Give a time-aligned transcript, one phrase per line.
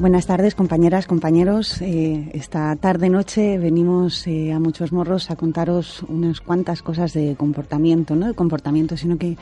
[0.00, 1.82] Buenas tardes, compañeras, compañeros.
[1.82, 8.16] Eh, esta tarde-noche venimos eh, a muchos morros a contaros unas cuantas cosas de comportamiento,
[8.16, 9.36] no de comportamiento, sino que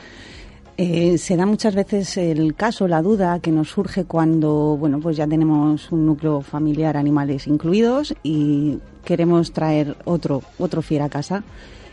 [0.75, 5.15] eh, se da muchas veces el caso, la duda que nos surge cuando, bueno, pues
[5.15, 11.41] ya tenemos un núcleo familiar, animales incluidos, y queremos traer otro, otro fiel a casa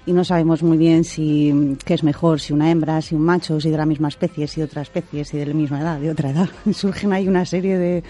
[0.07, 3.61] y no sabemos muy bien si qué es mejor, si una hembra, si un macho,
[3.61, 6.31] si de la misma especie, si otra especie, si de la misma edad, de otra
[6.31, 6.49] edad.
[6.73, 8.05] Surgen ahí una serie de,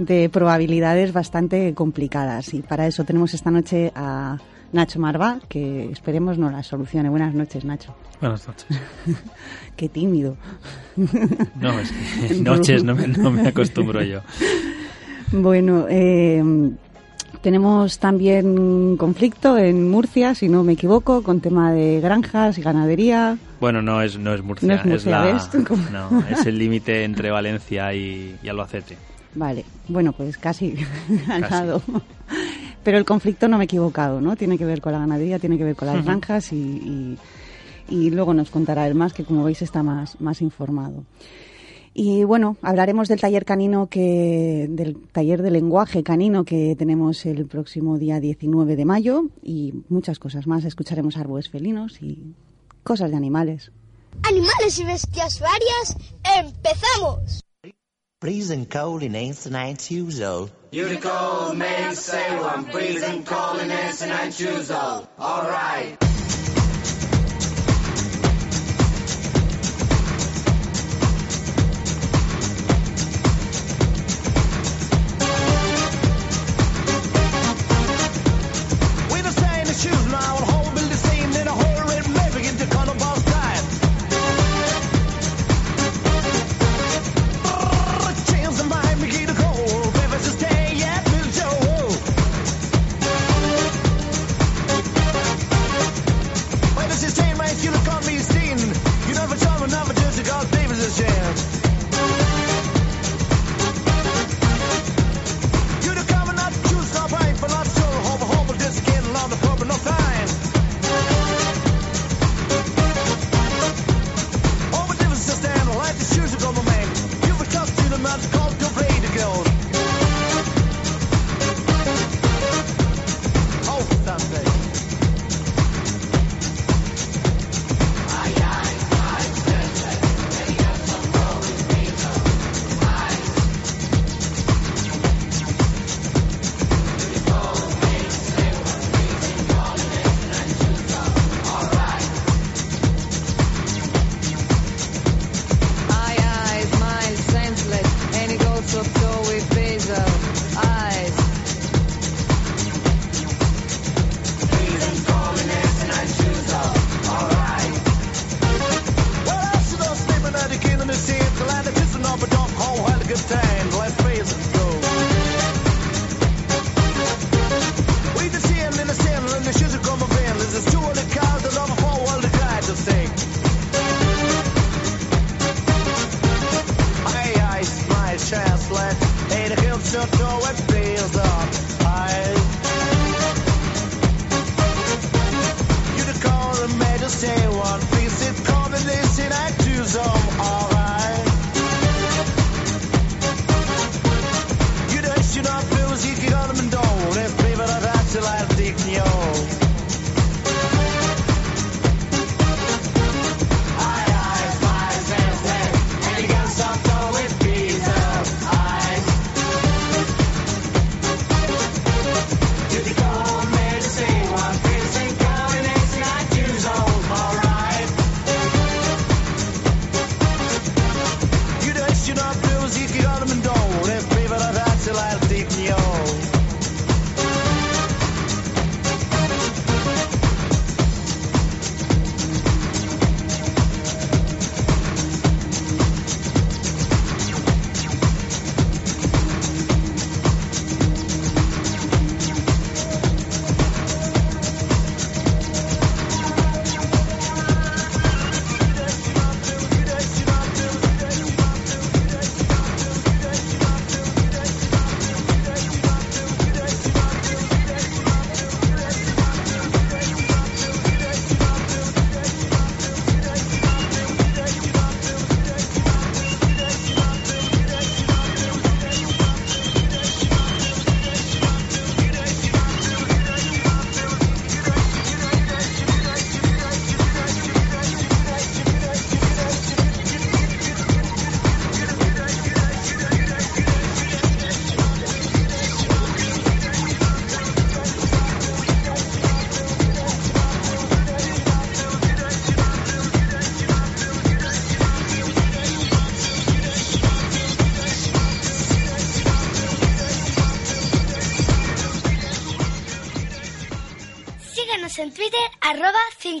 [0.00, 2.54] de probabilidades bastante complicadas.
[2.54, 4.38] Y para eso tenemos esta noche a
[4.72, 7.10] Nacho Marvá, que esperemos no la solucione.
[7.10, 7.94] Buenas noches, Nacho.
[8.20, 8.66] Buenas noches.
[9.76, 10.36] Qué tímido.
[10.96, 11.92] No, es
[12.28, 14.20] que noches no me, no me acostumbro yo.
[15.32, 16.42] Bueno, eh,
[17.42, 23.36] tenemos también conflicto en Murcia, si no me equivoco, con tema de granjas y ganadería.
[23.60, 25.50] Bueno, no es, no es Murcia, No es Murcia, la- ¿ves?
[25.92, 28.96] no, es el límite entre Valencia y, y Albacete.
[29.34, 30.74] Vale, bueno, pues casi
[31.50, 31.82] lado.
[32.82, 34.36] Pero el conflicto no me he equivocado, ¿no?
[34.36, 36.04] Tiene que ver con la ganadería, tiene que ver con las Ujú.
[36.06, 37.18] granjas y, y-
[37.88, 41.04] y luego nos contará él más, que como veis está más, más informado.
[41.92, 47.46] Y bueno, hablaremos del taller canino que, del taller de lenguaje canino que tenemos el
[47.46, 50.64] próximo día 19 de mayo y muchas cosas más.
[50.64, 52.32] Escucharemos árboles felinos y
[52.84, 53.72] cosas de animales.
[54.22, 55.96] Animales y bestias varias,
[56.38, 57.39] empezamos.
[58.20, 60.50] Freezing cold in Anson ain't years old.
[60.70, 62.66] You're the cold man, say one.
[62.66, 65.08] freezing cold in Anson ain't years old.
[65.18, 65.96] All right.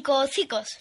[0.00, 0.78] 5 hocicos.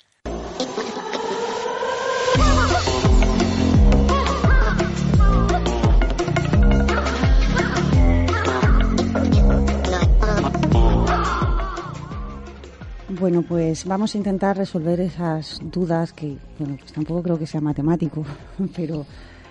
[13.19, 17.59] Bueno, pues vamos a intentar resolver esas dudas que, bueno, pues tampoco creo que sea
[17.59, 18.23] matemático,
[18.75, 19.05] pero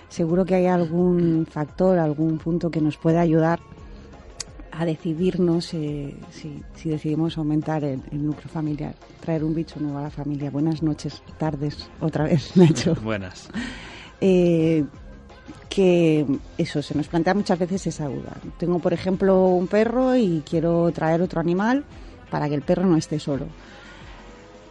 [0.07, 3.59] seguro que hay algún factor, algún punto que nos pueda ayudar
[4.79, 9.97] a decidirnos eh, si, si decidimos aumentar el, el núcleo familiar, traer un bicho nuevo
[9.97, 10.49] a la familia.
[10.49, 12.95] Buenas noches, tardes, otra vez, Nacho.
[13.03, 13.49] Buenas.
[14.21, 14.85] Eh,
[15.67, 16.25] que
[16.57, 18.37] eso, se nos plantea muchas veces esa duda.
[18.57, 21.83] Tengo, por ejemplo, un perro y quiero traer otro animal
[22.31, 23.47] para que el perro no esté solo.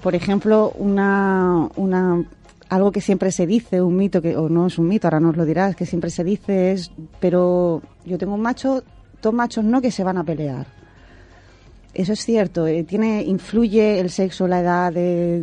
[0.02, 2.24] Por ejemplo, una, una,
[2.70, 5.36] algo que siempre se dice, un mito, que, o no es un mito, ahora nos
[5.36, 8.82] lo dirás, que siempre se dice es, pero yo tengo un macho,
[9.22, 10.66] dos machos no que se van a pelear.
[11.94, 15.42] Eso es cierto, eh, tiene, influye el sexo, la edad, eh,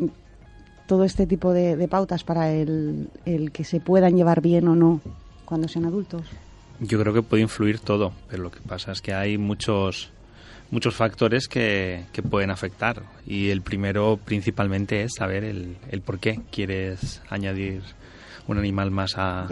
[0.88, 4.76] todo este tipo de, de pautas para el, el que se puedan llevar bien o
[4.76, 5.02] no
[5.44, 6.22] cuando sean adultos.
[6.80, 10.12] Yo creo que puede influir todo, pero lo que pasa es que hay muchos
[10.72, 16.20] muchos factores que, que pueden afectar y el primero principalmente es saber el, el por
[16.20, 17.82] qué quieres añadir
[18.48, 19.48] un animal más a,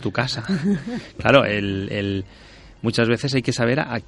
[0.00, 0.44] tu casa.
[1.18, 2.24] claro, el, el-
[2.82, 4.00] muchas veces hay que saber a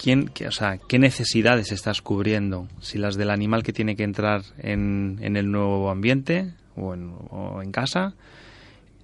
[0.00, 2.68] quién, que- o sea, qué necesidades estás cubriendo.
[2.80, 7.12] Si las del animal que tiene que entrar en, en el nuevo ambiente o en,
[7.30, 8.14] o en casa,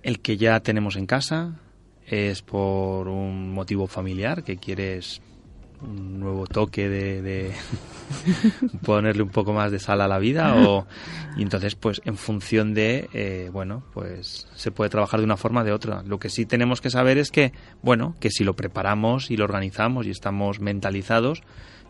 [0.02, 1.54] el que ya tenemos en casa
[2.06, 5.20] es por un motivo familiar que quieres
[5.82, 7.52] un nuevo toque de,
[8.84, 10.86] ponerle un poco más de sal a la vida o
[11.36, 15.62] y entonces pues en función de eh, bueno pues se puede trabajar de una forma
[15.62, 16.02] o de otra.
[16.02, 17.52] Lo que sí tenemos que saber es que
[17.82, 21.42] bueno que si lo preparamos y lo organizamos y estamos mentalizados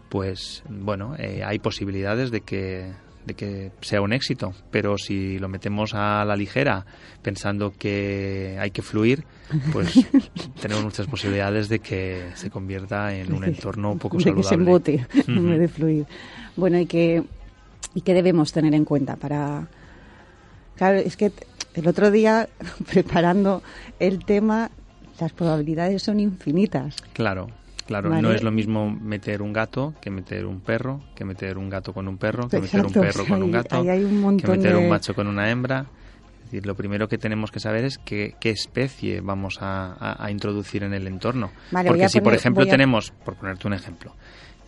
[0.09, 2.93] pues bueno eh, hay posibilidades de que
[3.27, 6.87] de que sea un éxito, pero si lo metemos a la ligera
[7.23, 9.25] pensando que hay que fluir,
[9.73, 10.07] pues
[10.61, 15.07] tenemos muchas posibilidades de que se convierta en un entorno poco de que se embote
[15.27, 15.49] en Ujú.
[15.49, 16.07] vez de fluir.
[16.57, 17.25] Bueno, y que,
[17.95, 19.67] y que debemos tener en cuenta para...
[20.77, 21.33] Claro, es que
[21.75, 22.49] el otro día,
[22.91, 23.63] preparando
[23.99, 24.71] el tema,
[25.19, 26.97] las probabilidades son infinitas.
[27.13, 27.49] Claro,
[27.87, 28.23] claro, Vale.
[28.23, 31.93] no es lo mismo meter un gato que meter un perro, que meter un gato
[31.93, 34.37] con un perro, que meter un perro o sea, con un gato, ahí hay un
[34.39, 35.87] que meter de- un macho con una hembra.
[36.39, 40.25] Es decir, lo primero que tenemos que saber es qué, qué especie vamos a, a-
[40.25, 41.51] a introducir en el entorno.
[41.73, 44.15] Vale, Porque si, por ejemplo, a- tenemos, por ponerte un ejemplo,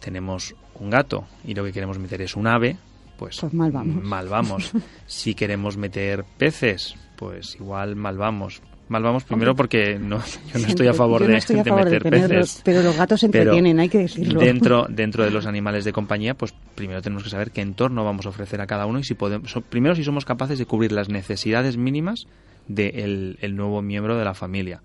[0.00, 2.76] tenemos un gato y lo que queremos meter es un ave,
[3.16, 4.02] pues, Pues mal vamos.
[4.04, 4.72] mal vamos.
[5.06, 8.60] si queremos meter peces, pues igual mal vamos.
[8.88, 10.18] Mal vamos primero porque no,
[10.52, 12.62] yo no estoy a favor de, estoy a de favor de meter tenerlos, peces.
[12.64, 14.40] pero los gatos se Pero entretienen, hay que decirlo.
[14.40, 18.26] Dentro, dentro de los animales de compañía, pues primero tenemos que saber qué entorno vamos
[18.26, 21.08] a ofrecer a cada uno y si podemos, primero si somos capaces de cubrir las
[21.08, 22.26] necesidades mínimas
[22.66, 24.82] del el nuevo miembro de la familia.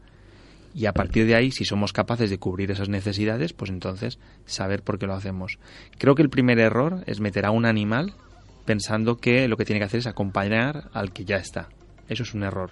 [0.75, 4.81] Y a partir de ahí, si somos capaces de cubrir esas necesidades, pues entonces saber
[4.81, 5.59] por qué lo hacemos.
[5.99, 8.13] Creo que el primer error es meter a un animal
[8.65, 11.69] pensando que lo que tiene que hacer es acompañar al que ya está.
[12.09, 12.71] Eso es un error.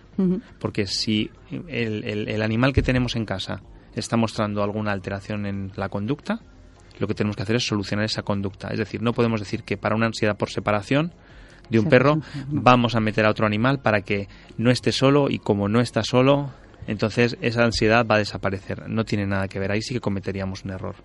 [0.59, 1.29] Porque si
[1.67, 3.61] el, el- el animal que tenemos en casa
[3.95, 6.39] está mostrando alguna alteración en la conducta,
[6.99, 8.67] lo que tenemos que hacer es solucionar esa conducta.
[8.69, 11.13] Es decir, no podemos decir que para una ansiedad por separación
[11.69, 12.19] de un perro
[12.49, 16.03] vamos a meter a otro animal para que no esté solo y como no está
[16.03, 16.51] solo,
[16.87, 18.89] entonces esa ansiedad va a desaparecer.
[18.89, 19.71] No tiene nada que ver.
[19.71, 20.95] Ahí sí que cometeríamos un error.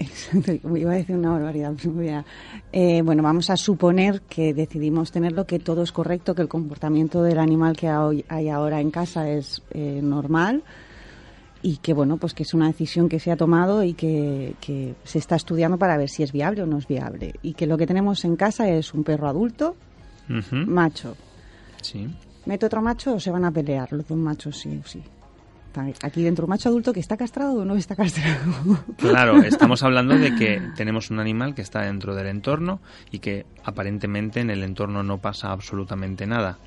[0.00, 1.74] Exacto, iba a decir una barbaridad.
[2.72, 7.22] Eh, bueno, vamos a suponer que decidimos tenerlo, que todo es correcto, que el comportamiento
[7.22, 10.64] del animal que hay ahora en casa es eh, normal
[11.62, 14.94] y que bueno, pues que es una decisión que se ha tomado y que, que
[15.04, 17.34] se está estudiando para ver si es viable o no es viable.
[17.42, 19.76] Y que lo que tenemos en casa es un perro adulto,
[20.66, 21.14] macho.
[21.82, 22.08] Sí.
[22.46, 25.02] ¿Mete otro macho o se van a pelear los dos machos sí o sí?
[26.02, 28.40] Aquí dentro un macho adulto que está castrado o no está castrado.
[28.96, 33.46] Claro, estamos hablando de que tenemos un animal que está dentro del entorno y que
[33.64, 36.58] aparentemente en el entorno no pasa absolutamente nada.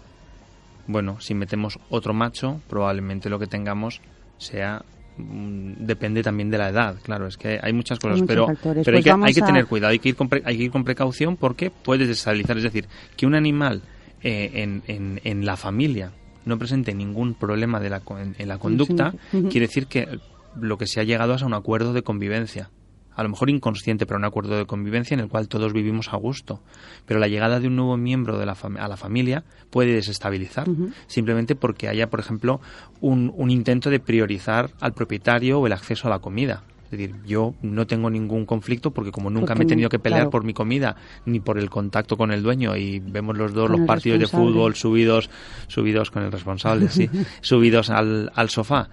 [0.88, 4.02] Bueno, si metemos otro macho, probablemente lo que tengamos
[4.38, 4.84] sea
[5.18, 9.04] mm, depende también de la edad, claro, es que hay muchas cosas, pero, hay, Pues
[9.04, 10.84] que, hay que a- tener cuidado, hay que ir con, pre- hay que ir con
[10.84, 13.82] precaución porque puedes desestabilizar, es decir, que un animal
[14.22, 16.12] eh, en, en- en la familia
[16.46, 18.02] no presente ningún problema de la,
[18.38, 20.20] en, la conducta, quiere decir que
[20.60, 22.70] lo que se ha llegado es a un acuerdo de convivencia.
[23.16, 26.18] A lo mejor inconsciente, pero un acuerdo de convivencia en el cual todos vivimos a
[26.18, 26.62] gusto.
[27.06, 30.68] Pero la llegada de un nuevo miembro de la a la familia puede desestabilizar,
[31.06, 32.60] simplemente porque haya, por ejemplo,
[33.02, 36.64] un, un intento de priorizar al propietario o el acceso a la comida.
[36.94, 39.98] Es decir, yo no tengo ningún conflicto porque como nunca Porque me he tenido que
[39.98, 40.30] pelear claro.
[40.30, 40.96] por mi comida
[41.26, 44.28] ni por el contacto con el dueño y vemos los dos Con los partidos de
[44.28, 45.30] fútbol subidos
[45.68, 47.10] subidos con el responsable, sí,
[47.42, 48.90] subidos al, al sofá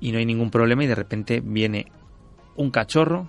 [0.00, 1.86] y no hay ningún problema y de repente viene
[2.56, 3.28] un cachorro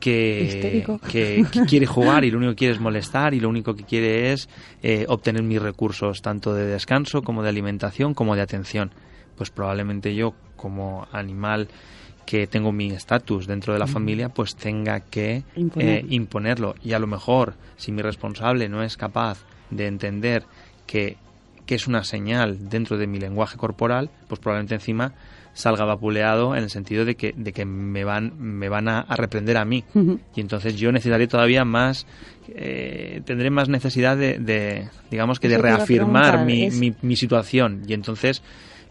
[0.00, 3.84] que, que quiere jugar y lo único que quiere es molestar y lo único que
[3.84, 4.48] quiere es
[4.82, 8.90] eh, obtener mis recursos tanto de descanso como de alimentación como de atención.
[9.36, 11.68] Pues probablemente yo como animal
[12.28, 15.94] que tengo mi estatus dentro de la familia pues tenga que Imponerlo.
[15.94, 19.38] eh, imponerlo y a lo mejor si mi responsable no es capaz
[19.70, 20.42] de entender
[20.86, 21.16] que,
[21.64, 25.14] que es una señal dentro de mi lenguaje corporal pues probablemente encima
[25.54, 29.16] salga vapuleado en el sentido de que, de que me van, me van a, a
[29.16, 29.82] reprender a mí.
[30.36, 32.06] Y entonces yo necesitaré todavía más,
[32.48, 37.16] eh, tendré más necesidad de, de, digamos que de Eso reafirmar mi, es- mi, mi
[37.16, 37.82] situación.
[37.88, 38.42] Y entonces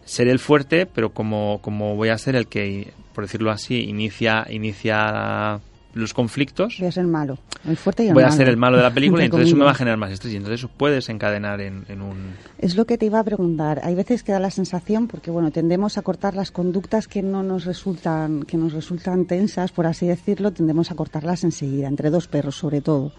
[0.04, 4.46] seré el fuerte, pero como, como voy a ser el que, por decirlo así, inicia,
[4.48, 5.58] inicia
[5.92, 7.36] los conflictos, Voy a ser malo.
[7.66, 9.56] El fuerte y el voy a ser el malo de la película y entonces eso
[9.56, 12.14] me va a generar más estrés y entonces eso puede desencadenar en, en un...
[12.58, 13.80] Es lo que te iba a preguntar.
[13.82, 17.42] Hay veces que da la sensación, porque bueno, tendemos a cortar las conductas que no
[17.42, 22.28] nos resultan, que nos resultan tensas, por así decirlo, tendemos a cortarlas enseguida, entre dos
[22.28, 23.10] perros sobre todo.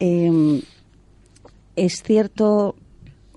[0.00, 0.64] Eh,
[1.76, 2.74] es cierto,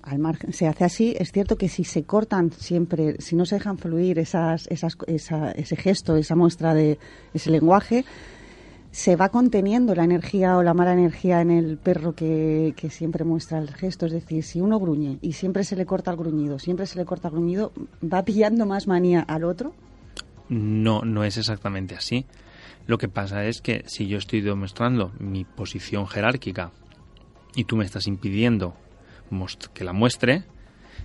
[0.06, 3.56] al margen, se hace así, es cierto que si se cortan siempre, si no se
[3.56, 6.98] dejan fluir esas, esas, esa- ese gesto, esa muestra de
[7.34, 8.04] ese lenguaje,
[8.92, 13.58] se va conteniendo la energía o la mala energía en el perro que, siempre muestra
[13.58, 14.06] el gesto.
[14.06, 17.04] Es decir, si uno gruñe y siempre se le corta el gruñido, siempre se le
[17.04, 17.72] corta el gruñido,
[18.02, 19.74] va pillando más manía al otro.
[20.48, 22.24] No, no es exactamente así.
[22.86, 26.70] Lo que pasa es que si yo estoy demostrando mi posición jerárquica
[27.56, 28.74] y tú me estás impidiendo
[29.74, 30.44] que la muestre,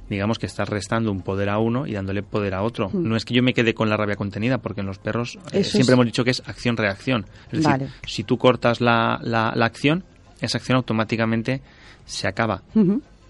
[0.10, 2.90] digamos que estás restando un poder a uno y dándole poder a otro.
[2.90, 3.08] Mm.
[3.08, 5.64] No es que yo me quede con la rabia contenida, porque en los perros eh,
[5.64, 7.26] siempre es- hemos dicho que es acción-reacción.
[7.52, 7.72] Es decir,
[8.06, 10.04] si tú cortas la, la, la acción,
[10.42, 11.62] esa acción automáticamente
[12.06, 12.64] se acaba.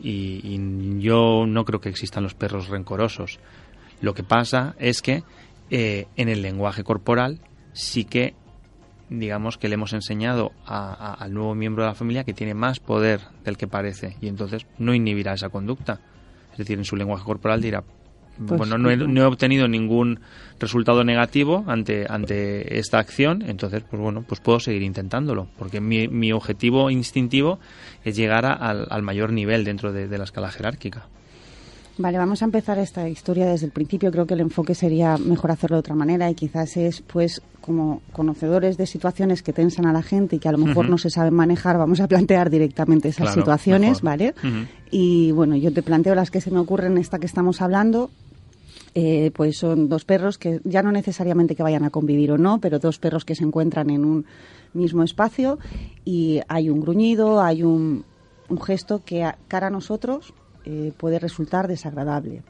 [0.03, 3.39] Y yo no creo que existan los perros rencorosos.
[4.01, 5.23] Lo que pasa es que
[5.69, 7.39] eh, en el lenguaje corporal
[7.73, 8.33] sí que
[9.11, 12.53] digamos que le hemos enseñado a- a- al nuevo miembro de la familia que tiene
[12.53, 15.99] más poder del que parece y entonces no inhibirá esa conducta.
[16.53, 17.83] Es decir, en su lenguaje corporal dirá,
[18.47, 19.21] Pues, bueno, no he, no.
[19.21, 20.21] he obtenido ningún
[20.59, 26.07] resultado negativo ante, ante esta acción, entonces, pues bueno, pues puedo seguir intentándolo, porque mi,
[26.07, 27.59] mi objetivo instintivo
[28.05, 31.05] es llegar a- al, al mayor nivel dentro de, de la escala jerárquica.
[32.01, 34.11] Vale, vamos a empezar esta historia desde el principio.
[34.11, 38.01] Creo que el enfoque sería mejor hacerlo de otra manera y quizás es, pues, como
[38.11, 41.11] conocedores de situaciones que tensan a la gente y que a lo mejor no se
[41.11, 44.33] saben manejar, vamos a plantear directamente esas Claro, situaciones, mejor.
[44.33, 44.33] ¿vale?
[44.89, 48.09] Y bueno, yo te planteo las que se me ocurren esta que estamos hablando.
[48.93, 52.59] Eh, pues son dos perros que ya no necesariamente que vayan a convivir o no,
[52.59, 54.25] pero dos perros que se encuentran en un
[54.73, 55.59] mismo espacio
[56.03, 58.03] y hay un gruñido, hay un,
[58.49, 60.33] un gesto que a, cara a nosotros
[60.65, 62.43] eh, puede resultar desagradable.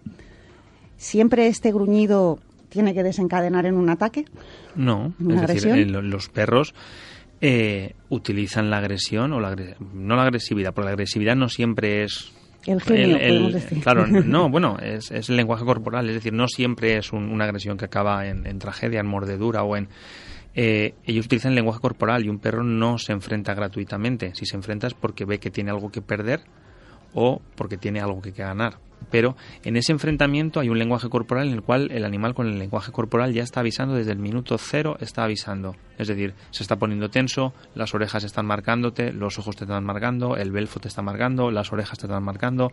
[0.98, 2.39] Siempre este gruñido
[2.70, 4.25] tiene que desencadenar en un ataque.
[4.75, 5.91] No, ¿Una es decir, agresión?
[5.91, 6.74] lo- los perros
[7.41, 9.56] eh, utilizan la agresión o la
[9.94, 12.32] no la agresividad, porque la agresividad no siempre es
[12.68, 13.80] El genio, el- el- podemos decir.
[13.82, 17.46] Claro, no, bueno, es, es el lenguaje corporal, es decir, no siempre es un- una
[17.46, 19.89] agresión que acaba en, en tragedia, en mordedura o en...
[20.53, 24.34] eh, ellos utilizan el lenguaje corporal y un perro no se enfrenta gratuitamente.
[24.36, 26.41] Si se enfrenta es porque ve que tiene algo que perder
[27.13, 28.77] o porque tiene algo que, ganar.
[29.10, 32.60] Pero en ese enfrentamiento hay un lenguaje corporal en el cual el animal con el
[32.60, 35.75] lenguaje corporal ya está avisando desde el minuto cero, está avisando.
[35.98, 40.38] Es decir, se está poniendo tenso, las orejas están marcándote, los ojos te están marcando,
[40.38, 42.72] el belfo te está marcando, las orejas te están marcando,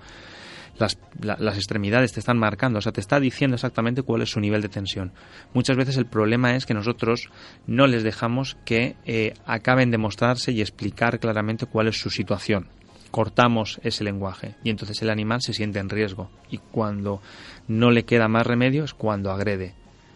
[0.78, 4.30] las, la- las extremidades te están marcando, o sea, te está diciendo exactamente cuál es
[4.30, 5.12] su nivel de tensión.
[5.54, 7.30] Muchas veces el problema es que nosotros
[7.66, 12.68] no les dejamos que eh, acaben de mostrarse y explicar claramente cuál es su situación.
[13.10, 17.20] Cortamos ese lenguaje y entonces el animal se siente en riesgo y cuando
[17.66, 19.74] no le queda más remedio es cuando agrede.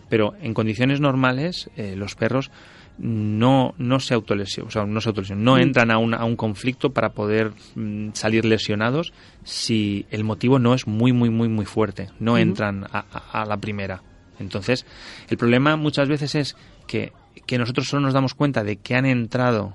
[0.08, 2.50] Pero en condiciones normales eh, los perros
[2.99, 6.37] no, no se autolesionan, o sea, no se autolesionan, no entran a un, a un
[6.37, 11.64] conflicto para poder mm, salir lesionados si el motivo no es muy, muy, muy, muy
[11.64, 12.11] fuerte.
[12.20, 14.02] No entran a, a- a la primera.
[14.38, 14.84] Entonces,
[15.30, 16.56] el problema muchas veces es
[16.87, 17.12] que,
[17.46, 19.72] que nosotros solo nos damos cuenta de que han entrado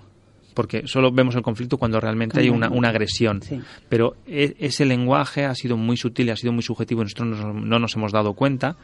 [0.57, 3.43] porque solo vemos el conflicto cuando realmente hay una, una agresión.
[3.43, 3.61] Sí.
[3.89, 7.27] Pero e- ese lenguaje ha sido muy sutil, y ha sido muy subjetivo y nosotros
[7.29, 8.75] no, no nos hemos dado cuenta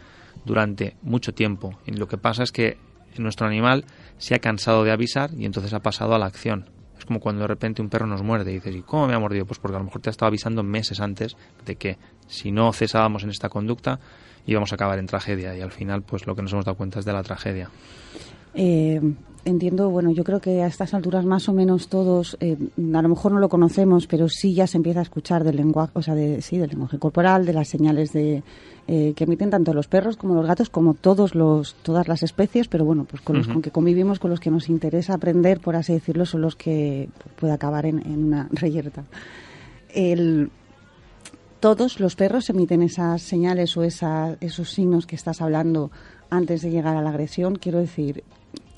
[0.45, 1.79] durante mucho tiempo.
[1.87, 2.77] Y lo que pasa es que
[3.17, 3.85] nuestro animal
[4.19, 6.69] se ha cansado de avisar y entonces ha pasado a la acción.
[6.95, 9.19] Es como cuando de repente un perro nos muerde y dices, ¿y cómo me ha
[9.19, 9.47] mordido?
[9.47, 12.71] Pues porque a lo mejor te ha estado avisando meses antes de que si no
[12.71, 13.99] cesábamos en esta conducta
[14.45, 16.99] íbamos a acabar en tragedia y al final pues lo que nos hemos dado cuenta
[16.99, 17.71] es de la tragedia.
[18.53, 19.01] Eh,
[19.45, 22.57] entiendo, bueno, yo creo que a estas alturas más o menos todos, eh,
[22.93, 25.91] a lo mejor no lo conocemos, pero sí ya se empieza a escuchar del lenguaje,
[25.95, 28.43] o sea, de, sí, del lenguaje corporal, de las señales de
[28.87, 32.67] eh, que emiten tanto los perros como los gatos, como todos los, todas las especies,
[32.67, 35.75] pero bueno, pues con los con que convivimos, con los que nos interesa aprender, por
[35.75, 37.09] así decirlo, son los que
[37.39, 39.03] puede acabar en, en una reyerta.
[39.93, 40.49] El,
[41.59, 45.91] todos los perros emiten esas señales o esa- esos signos que estás hablando
[46.29, 47.55] antes de llegar a la agresión.
[47.55, 48.23] Quiero decir,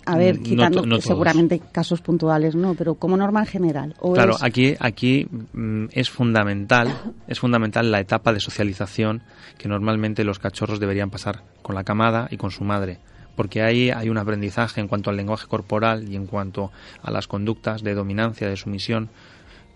[0.06, 3.96] a ver, No quitando no seguramente casos puntuales, no, pero como norma en general.
[4.00, 6.90] O Claro, es- aquí, aquí mm, es fundamental,
[7.28, 9.22] es fundamental la etapa de socialización
[9.58, 13.00] que normalmente los cachorros deberían pasar con la camada y con su madre,
[13.36, 16.72] porque ahí hay un aprendizaje en cuanto al lenguaje corporal y en cuanto
[17.02, 19.10] a las conductas de dominancia, de sumisión,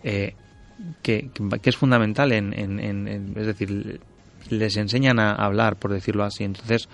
[0.04, 0.34] eh,
[1.02, 4.00] que, que- es fundamental en, en- en- en- es decir,
[4.50, 6.44] les enseñan a hablar, por decirlo así.
[6.46, 6.88] Entonces,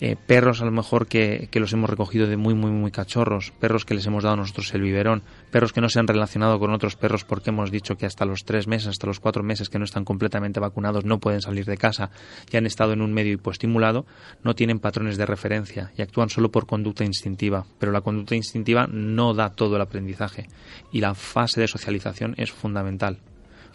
[0.00, 3.52] eh, perros a lo mejor que, que los hemos recogido de muy, muy, muy cachorros,
[3.58, 6.72] perros que les hemos dado nosotros el biberón, perros que no se han relacionado con
[6.72, 9.78] otros perros porque hemos dicho que hasta los tres meses, hasta los cuatro meses que
[9.78, 12.10] no están completamente vacunados no pueden salir de casa
[12.50, 14.06] y han estado en un medio hipoestimulado,
[14.42, 17.66] no tienen patrones de referencia y actúan solo por conducta instintiva.
[17.78, 20.48] Pero la conducta instintiva no da todo el aprendizaje
[20.92, 23.18] y la fase de socialización es fundamental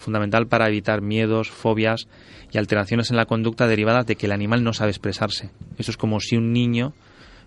[0.01, 2.07] fundamental para evitar miedos, fobias
[2.51, 5.51] y alteraciones en la conducta derivadas de que el animal no sabe expresarse.
[5.77, 6.93] Eso es como si un niño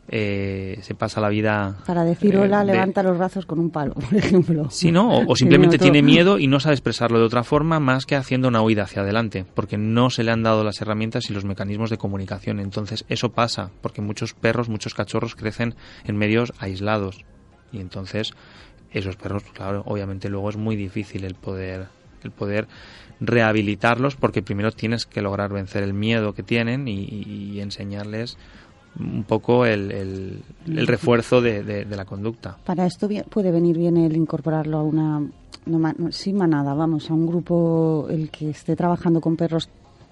[0.09, 1.79] eh, se pasa la vida...
[1.87, 4.69] para decir eh, hola, de- levanta los brazos con un palo, por ejemplo.
[4.71, 5.09] Sí, ¿no?
[5.19, 8.49] O, o simplemente Tiene miedo y no sabe expresarlo de otra forma más que haciendo
[8.49, 11.89] una huida hacia adelante, porque no se le han dado las herramientas y los mecanismos
[11.91, 12.61] de comunicación.
[12.61, 17.25] Entonces, eso pasa, porque muchos perros, muchos cachorros crecen en medios aislados.
[17.73, 18.33] Y entonces,
[18.93, 21.87] esos perros, claro, obviamente luego es muy difícil el poder,
[22.25, 22.67] el poder
[23.21, 28.37] rehabilitarlos, porque primero tienes que lograr vencer el miedo que tienen y, y enseñarles
[28.99, 32.57] un poco el, el- el refuerzo de- de- de la conducta.
[32.65, 35.21] Para esto puede venir bien el incorporarlo a una,
[35.67, 39.69] no, sí manada, vamos, a un grupo el que esté trabajando con perros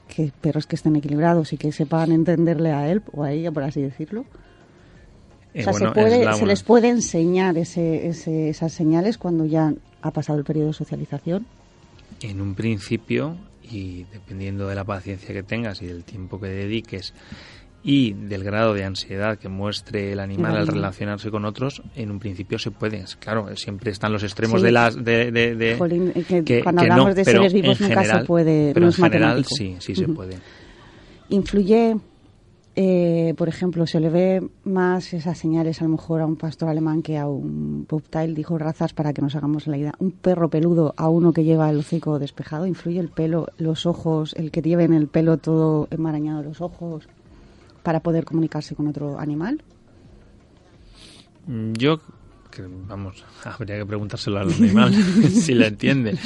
[0.08, 3.62] que perros que estén equilibrados y que sepan entenderle a él o a ella, por
[3.62, 4.24] así decirlo.
[5.54, 9.16] Eh, o sea, bueno, se, puede, la- se les puede enseñar ese, ese- esas señales
[9.16, 9.72] cuando ya
[10.02, 11.46] ha pasado el periodo de socialización.
[12.22, 17.12] En un principio, y dependiendo de la paciencia que tengas y del tiempo que dediques
[17.84, 22.20] y del grado de ansiedad que muestre el animal al relacionarse con otros, en un
[22.20, 23.04] principio se puede.
[23.18, 24.66] Claro, siempre están los extremos Sí.
[24.66, 27.80] de las de, de- de- Jolín, que que- cuando que hablamos no, de seres vivos
[27.80, 29.56] nunca se general- puede, pero no en es general matemático.
[29.56, 30.36] sí, sí se puede.
[31.30, 31.96] Influye,
[32.74, 36.70] eh, por ejemplo, se le ve más esas señales a lo mejor a un pastor
[36.70, 39.94] alemán que a un bobtail, dijo razas para que nos hagamos la idea.
[39.98, 44.34] Un perro peludo a uno que lleva el hocico despejado, influye el pelo, los ojos,
[44.36, 47.08] el que lleven el pelo todo enmarañado los ojos
[47.82, 49.62] para poder comunicarse con otro animal.
[51.46, 52.00] Mm, Yo,
[52.52, 54.94] que, vamos, habría que preguntárselo al animal
[55.30, 56.16] si lo entiende.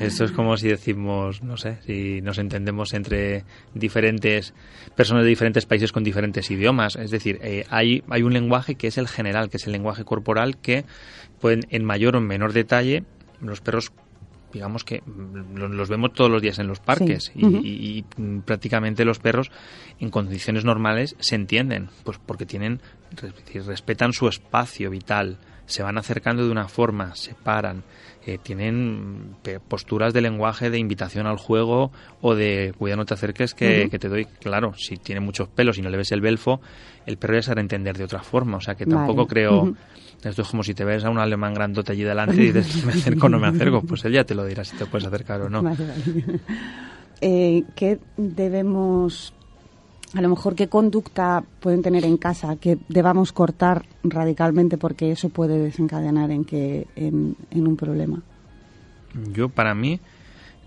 [0.00, 3.44] Esto es como si decimos, no sé, si nos entendemos entre
[3.74, 4.52] diferentes
[4.94, 6.96] personas de diferentes países con diferentes idiomas.
[6.96, 10.04] Es decir, eh, hay, hay un lenguaje que es el general, que es el lenguaje
[10.04, 10.84] corporal, que
[11.40, 13.04] pueden, en mayor o menor detalle,
[13.40, 13.92] los perros
[14.52, 17.32] digamos que mm, lo- los vemos todos los días en los parques Sí.
[17.40, 17.56] y, Ujú.
[17.62, 18.04] y- y,
[18.44, 19.50] prácticamente los perros
[20.00, 22.80] en condiciones normales se entienden, pues porque tienen,
[23.66, 27.82] respetan su espacio vital, se van acercando de una forma, se paran,
[28.26, 29.36] eh, tienen
[29.68, 33.98] posturas de lenguaje de invitación al juego o de cuidado no te acerques que, que
[33.98, 36.60] te doy, claro, si tiene muchos pelos y no le ves el belfo,
[37.04, 38.96] el perro ya sabrá entender de otra forma, o sea que Vale.
[38.96, 39.74] tampoco creo...
[40.24, 42.94] Esto es como si te ves a un alemán grandote allí delante y dices, ¿me
[42.94, 43.82] acerco o no me acerco?
[43.82, 45.62] Pues él ya te lo dirá si te puedes acercar o no.
[45.62, 46.40] Vale, vale.
[47.20, 49.32] Eh, ¿Qué debemos,
[50.16, 55.28] a lo mejor, qué conducta pueden tener en casa que debamos cortar radicalmente porque eso
[55.28, 58.22] puede desencadenar en, que, en, en un problema?
[59.32, 60.00] Yo, para mí,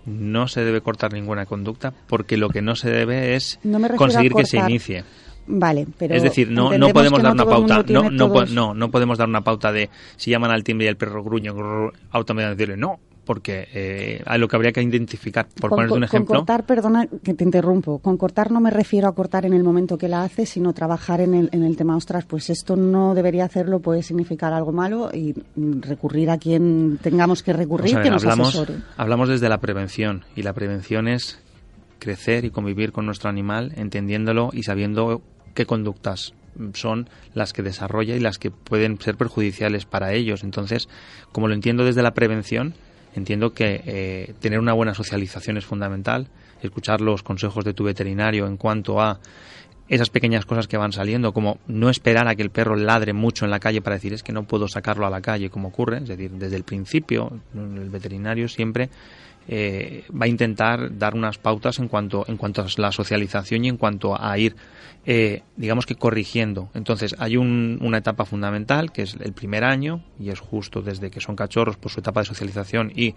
[0.06, 3.88] no se debe cortar ninguna conducta porque lo que no se debe es No me
[3.88, 5.04] refiero conseguir que se inicie.
[5.48, 7.84] Vale, pero es decir, no, no podemos dar no una pauta.
[7.88, 10.88] No, no, todos- no, no podemos dar una pauta de si llaman al timbre y
[10.88, 15.46] el perro gruñe, grrr, automáticamente decirle no, porque eh, a lo que habría que identificar,
[15.46, 16.34] por con, ponerte un con ejemplo.
[16.38, 19.96] cortar, perdona que te interrumpo, con cortar no me refiero a cortar en el momento
[19.96, 23.44] que la hace, sino trabajar en el, en el tema, ostras, pues esto no debería
[23.44, 28.10] hacerlo, puede significar algo malo y mm, recurrir a quien tengamos que recurrir, ver, que
[28.10, 28.80] nos hablamos, asesore.
[28.96, 31.38] hablamos desde la prevención y la prevención es
[32.00, 35.22] crecer y convivir con nuestro animal entendiéndolo y sabiendo
[35.54, 36.34] qué conductas
[36.74, 40.42] son las que desarrolla y las que pueden ser perjudiciales para ellos.
[40.42, 40.88] Entonces,
[41.30, 42.74] como lo entiendo desde la prevención,
[43.14, 46.28] entiendo que eh, tener una buena socialización es fundamental,
[46.62, 49.20] escuchar los consejos de tu veterinario en cuanto a
[49.88, 53.44] esas pequeñas cosas que van saliendo, como no esperar a que el perro ladre mucho
[53.44, 55.98] en la calle para decir es que no puedo sacarlo a la calle como ocurre,
[55.98, 58.88] es decir, desde el principio el veterinario siempre
[59.48, 63.68] eh, va a intentar dar unas pautas en cuanto, en cuanto a la socialización y
[63.68, 64.54] en cuanto a ir,
[65.06, 66.68] eh, digamos que corrigiendo.
[66.74, 71.10] Entonces, hay un- una etapa fundamental que es el primer año y es justo desde
[71.10, 73.14] que son cachorros por su etapa de socialización y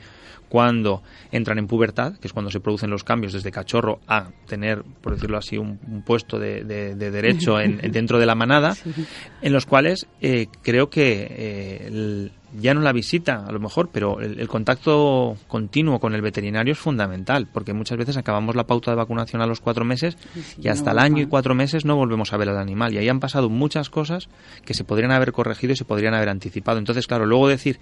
[0.49, 4.83] cuando entran en pubertad, que es cuando se producen los cambios desde cachorro a tener,
[5.01, 8.75] por decirlo así, un, un puesto de, de- de derecho en, dentro de la manada,
[9.41, 13.89] en los cuales eh, creo que eh, el- ya no la visita, a lo mejor,
[13.92, 18.66] pero el, el contacto continuo con el veterinario es fundamental, porque muchas veces acabamos la
[18.66, 20.18] pauta de vacunación a los cuatro meses
[20.62, 22.94] y hasta el año y cuatro meses no volvemos a ver al animal.
[22.94, 24.30] Y ahí han pasado muchas cosas
[24.66, 26.78] que se podrían haber corregido y se podrían haber anticipado.
[26.78, 27.80] Entonces, claro, luego decir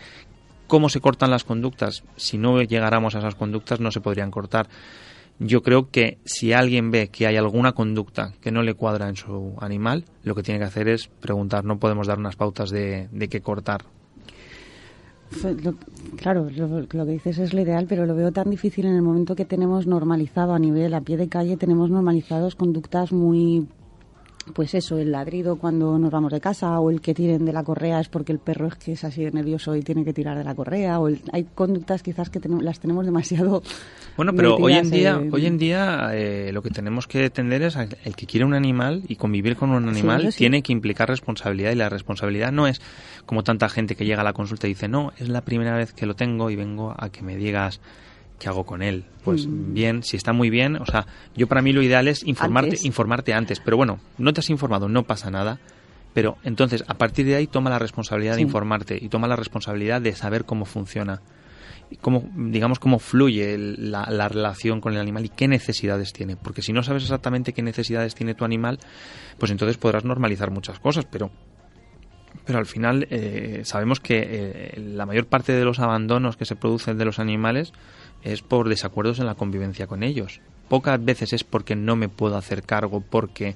[0.67, 4.69] cómo se cortan las conductas, si no llegáramos a esas conductas no se podrían cortar.
[5.37, 9.15] Yo creo que si alguien ve que hay alguna conducta que no le cuadra en
[9.15, 11.65] su animal, lo que tiene que hacer es preguntar.
[11.65, 13.81] No podemos dar unas pautas de, de qué cortar.
[15.63, 15.73] Lo-
[16.17, 19.01] claro, lo, lo que dices es lo ideal, pero lo veo tan difícil en el
[19.01, 23.67] momento que tenemos normalizado a nivel, a pie de calle, tenemos normalizados conductas muy,
[24.53, 27.63] pues eso, el ladrido cuando nos vamos de casa o el que tiren de la
[27.63, 30.37] correa es porque el perro es que es así de nervioso y tiene que tirar
[30.37, 33.61] de la correa o el- hay conductas quizás que tenemos- las tenemos demasiado
[34.17, 37.75] Bueno, pero hoy en día, hoy en día eh, lo que tenemos que entender es
[37.77, 40.37] el que quiere un animal y convivir con un animal sí.
[40.39, 42.81] tiene que implicar responsabilidad y la responsabilidad no es
[43.25, 45.93] como tanta gente que llega a la consulta y dice no es la primera vez
[45.93, 47.79] que lo tengo y vengo a que me digas
[48.41, 49.05] qué hago con él.
[49.23, 49.73] Pues Mm.
[49.73, 52.85] bien, si está muy bien, o sea, yo para mí lo ideal es informarte, Antes.
[52.85, 55.59] informarte antes, pero bueno, no te has informado, no pasa nada.
[56.13, 60.01] Pero entonces, a partir de ahí, toma la responsabilidad de informarte y toma la responsabilidad
[60.01, 61.21] de saber cómo funciona
[61.99, 66.37] cómo, digamos, cómo fluye el- la, la relación con el animal y qué necesidades tiene.
[66.37, 68.79] Porque si no sabes exactamente qué necesidades tiene tu animal,
[69.37, 71.31] pues entonces podrás normalizar muchas cosas, pero
[72.45, 76.55] pero al final eh, sabemos que eh, la mayor parte de los abandonos que se
[76.55, 77.71] producen de los animales
[78.23, 80.39] es por desacuerdos en la convivencia con ellos.
[80.69, 83.55] Pocas veces es porque no me puedo hacer cargo, porque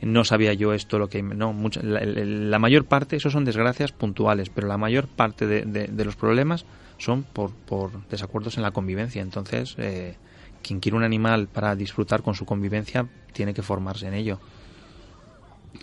[0.00, 1.52] no sabía yo esto, lo que no.
[1.52, 6.16] mucha- la, mayor parte, eso son desgracias puntuales, pero la mayor parte de, de- los
[6.16, 6.64] problemas
[6.96, 9.20] son por, por desacuerdos en la convivencia.
[9.20, 10.14] Entonces, eh,
[10.62, 14.38] quien quiere un animal para disfrutar con su convivencia tiene que formarse en ello.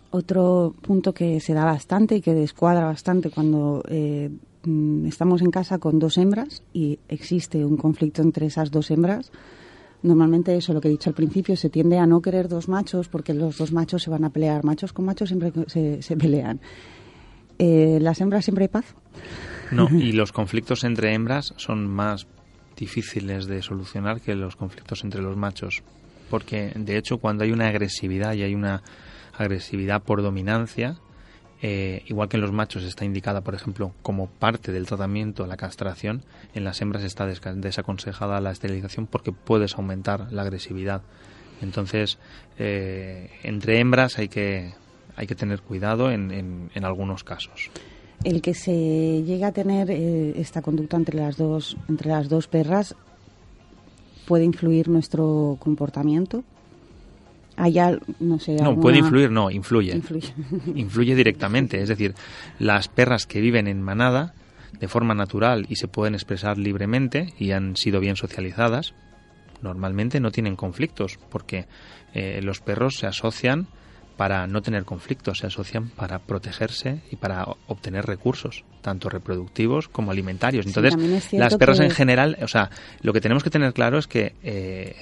[0.09, 4.29] Otro punto que se da bastante y que descuadra bastante cuando eh,
[5.07, 9.31] estamos en casa con dos hembras y existe un conflicto entre esas dos hembras.
[10.03, 13.07] Normalmente eso, lo que he dicho al principio, se tiende a no querer dos machos
[13.07, 14.63] porque los dos machos se van a pelear.
[14.63, 16.59] Machos con machos siempre se, se pelean.
[17.59, 18.95] Eh, ¿Las hembras siempre hay paz?
[19.71, 22.25] No, y los conflictos entre hembras son más
[22.75, 25.83] difíciles de solucionar que los conflictos entre los machos.
[26.31, 28.81] Porque, de hecho, cuando hay una agresividad y hay una
[29.37, 30.97] agresividad por dominancia,
[31.61, 35.57] eh, igual que en los machos está indicada, por ejemplo, como parte del tratamiento la
[35.57, 36.23] castración,
[36.55, 41.01] en las hembras está desaconsejada la esterilización porque puedes aumentar la agresividad.
[41.61, 42.17] Entonces,
[42.57, 44.73] eh, entre hembras hay que,
[45.15, 47.69] hay que tener cuidado en, en- en algunos casos.
[48.23, 52.47] El que se llega a tener eh, esta conducta entre las dos entre las dos
[52.47, 52.95] perras
[54.27, 56.43] puede influir nuestro comportamiento.
[58.19, 59.93] No sé, No, alguna- puede influir, no, influye.
[59.95, 60.33] Influye.
[60.75, 61.81] Influye directamente.
[61.81, 62.13] Es decir,
[62.59, 64.33] las perras que viven en manada
[64.79, 68.93] de forma natural y se pueden expresar libremente y han sido bien socializadas,
[69.61, 71.67] normalmente no tienen conflictos porque
[72.13, 73.67] eh, los perros se asocian
[74.21, 80.11] para no tener conflictos, se asocian para protegerse y para obtener recursos, tanto reproductivos como
[80.11, 80.67] alimentarios.
[80.67, 80.93] Entonces,
[81.39, 82.69] las perras que- en general, o sea,
[83.01, 84.95] lo que tenemos que tener claro es que eh,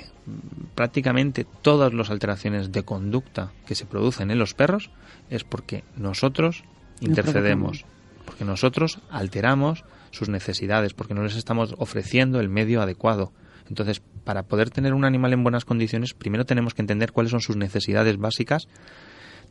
[0.73, 4.89] prácticamente todas las alteraciones de conducta que se producen en los perros
[5.29, 6.63] es porque nosotros
[7.01, 7.83] intercedemos,
[8.25, 13.33] porque nosotros alteramos sus necesidades, porque no les estamos ofreciendo el medio adecuado.
[13.67, 17.41] Entonces, para poder tener un animal en buenas condiciones, primero tenemos que entender cuáles son
[17.41, 18.67] sus necesidades básicas,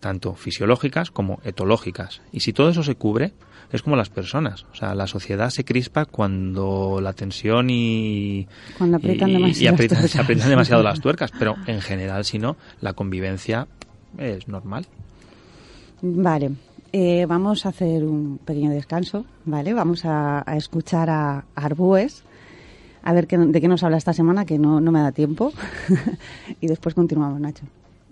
[0.01, 2.21] tanto fisiológicas como etológicas.
[2.33, 3.33] Y si todo eso se cubre,
[3.73, 4.65] es como las personas.
[4.73, 9.65] O sea, la sociedad se crispa cuando la tensión y, Cuando aprietan y- demasiado y
[9.65, 11.33] las aprietan- se aprietan demasiado las tuercas.
[11.39, 13.67] Pero en general, si no, la convivencia
[14.19, 14.87] es normal.
[16.01, 16.53] Vale,
[16.93, 19.75] eh, vamos a hacer un pequeño descanso, ¿vale?
[19.75, 22.23] Vamos a, a escuchar a Arbúes,
[23.03, 25.53] a ver qué, de qué nos habla esta semana, que no, no me da tiempo.
[26.61, 27.65] y después continuamos, Nacho.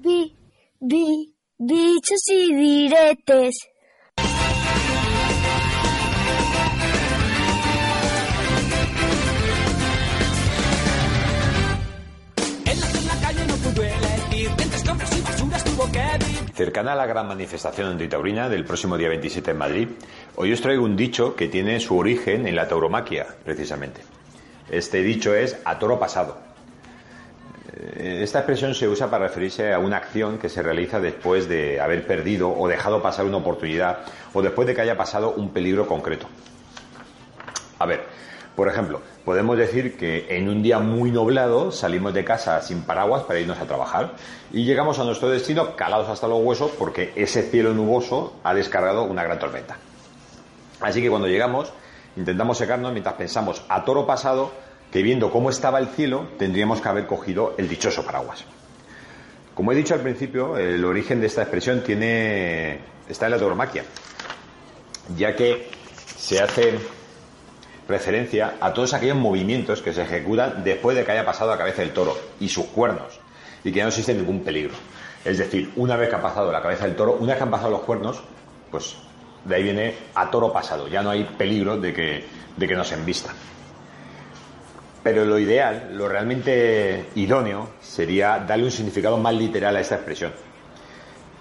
[0.03, 0.35] Bi,
[0.81, 3.69] bi, bichos y diretes.
[16.55, 19.89] Cercana a la gran manifestación antitaurina del próximo día 27 en Madrid,
[20.37, 24.01] hoy os traigo un dicho que tiene su origen en la tauromaquia, precisamente.
[24.71, 26.46] Este dicho es a toro pasado.
[28.07, 31.81] Eh, Esta expresión se usa para referirse a una acción que se realiza después de
[31.81, 33.99] haber perdido o dejado pasar una oportunidad
[34.33, 36.29] o después de que haya pasado un peligro concreto.
[37.81, 38.05] A ver,
[38.55, 43.25] por ejemplo, podemos decir que en un día muy nublado salimos de casa sin paraguas
[43.25, 44.13] para irnos a trabajar
[44.53, 49.03] y llegamos a nuestro destino calados hasta los huesos porque ese cielo nuboso ha descargado
[49.03, 49.79] una gran tormenta.
[50.81, 51.73] Así que cuando llegamos
[52.17, 54.53] intentamos secarnos mientras pensamos a toro pasado
[54.91, 58.45] que viendo cómo estaba el cielo tendríamos que haber cogido el dichoso paraguas.
[59.55, 63.85] Como he dicho al principio, el origen de esta expresión tiene está en la tauromaquia,
[65.17, 65.71] ya que
[66.17, 66.79] se hace
[67.89, 71.83] referencia a todos aquellos movimientos que se ejecutan después de que haya pasado la cabeza
[71.83, 73.21] del toro y sus cuernos
[73.63, 74.75] y que no existe ningún peligro.
[75.25, 77.51] Es decir, una vez que ha pasado la cabeza del toro, una vez que han
[77.51, 78.23] pasado los cuernos,
[78.71, 78.97] pues
[79.45, 82.25] de ahí viene a toro pasado, ya no hay peligro de que,
[82.57, 83.33] de que nos embista.
[85.07, 90.33] Pero lo ideal, lo realmente idóneo, sería darle un significado más literal a esta expresión.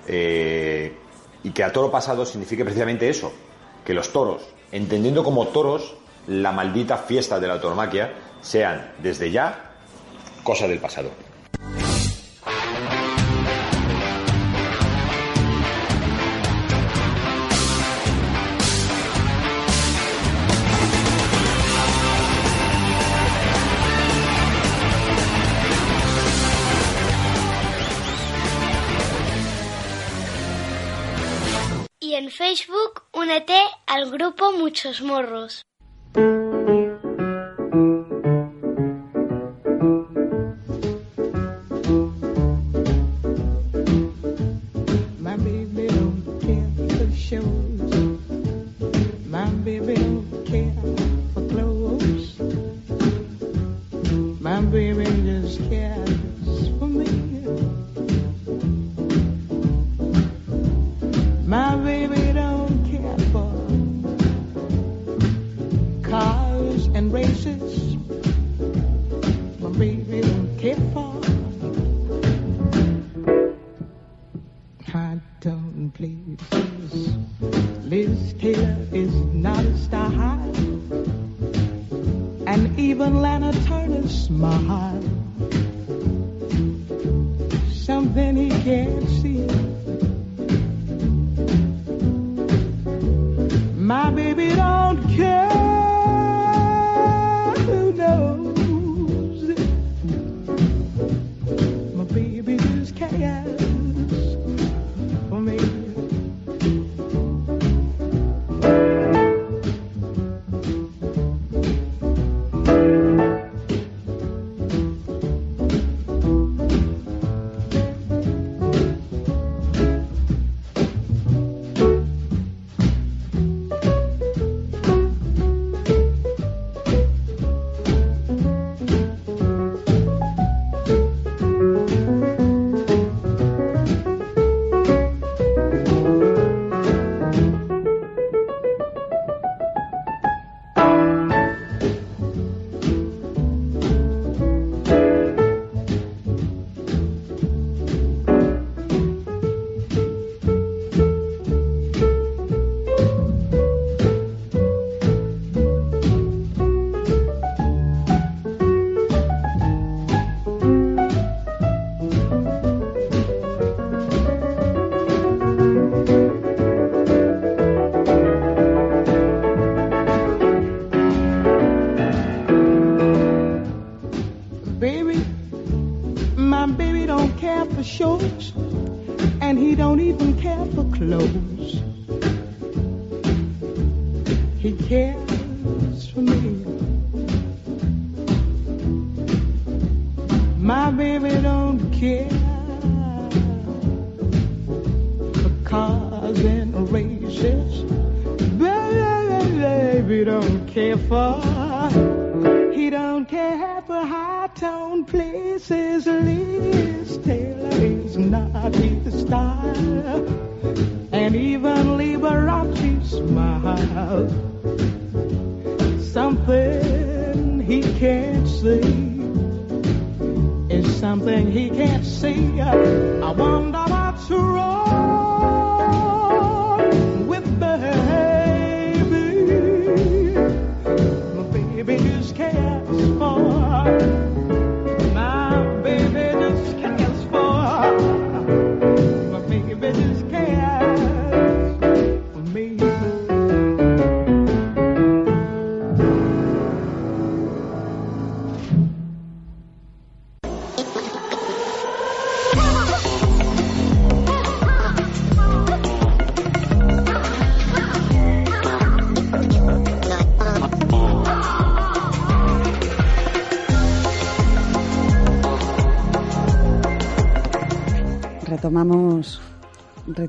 [0.07, 0.93] Eh,
[1.41, 3.33] y que a toro pasado signifique precisamente eso,
[3.83, 5.95] que los toros, entendiendo como toros
[6.27, 9.71] la maldita fiesta de la tauromaquia, sean desde ya
[10.43, 11.09] cosa del pasado.
[32.25, 35.61] En Facebook únete al grupo Muchos Morros.
[49.65, 50.14] Baby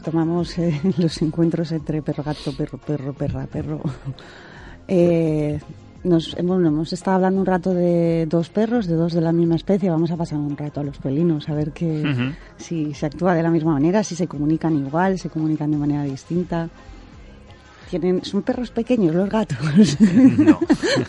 [0.06, 3.80] retomamos eh, los encuentros entre perro gato, perro perro, perra perro.
[4.88, 5.58] Eh,
[6.04, 9.56] nos hemos, hemos estado hablando un rato de dos perros, de dos de la misma
[9.56, 9.90] especie.
[9.90, 13.42] Vamos a pasar un rato a los felinos, a ver que, si se actúa de
[13.42, 16.68] la misma manera, si se comunican igual, se comunican de manera distinta.
[17.90, 19.58] Tienen, son perros pequeños los gatos.
[20.38, 20.60] No.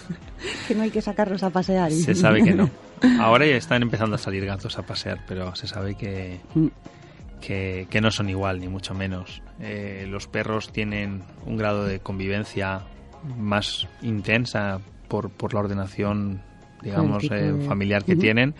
[0.67, 1.91] que no hay que sacarlos a pasear.
[1.91, 2.67] Se sabe que no.
[3.19, 6.69] Ahora ya están empezando a salir gatos a pasear, pero se sabe que, Mm.
[7.41, 9.41] Que, que no son igual, ni mucho menos.
[9.59, 12.81] Eh, los perros tienen un grado de convivencia
[13.37, 16.41] más intensa por, por la ordenación,
[16.81, 18.53] digamos, eh, de- familiar que tienen,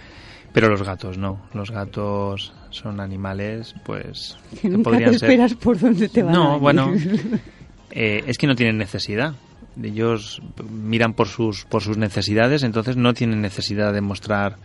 [0.54, 1.42] pero los gatos no.
[1.54, 5.30] Los gatos son animales, pues, Que nunca te podrían ser...
[5.30, 6.62] esperas por dónde te van a No, ir.
[6.62, 6.94] bueno,
[7.92, 9.34] eh, es que no tienen necesidad.
[9.82, 14.56] Ellos miran por sus, por sus necesidades, entonces no tienen necesidad de mostrar.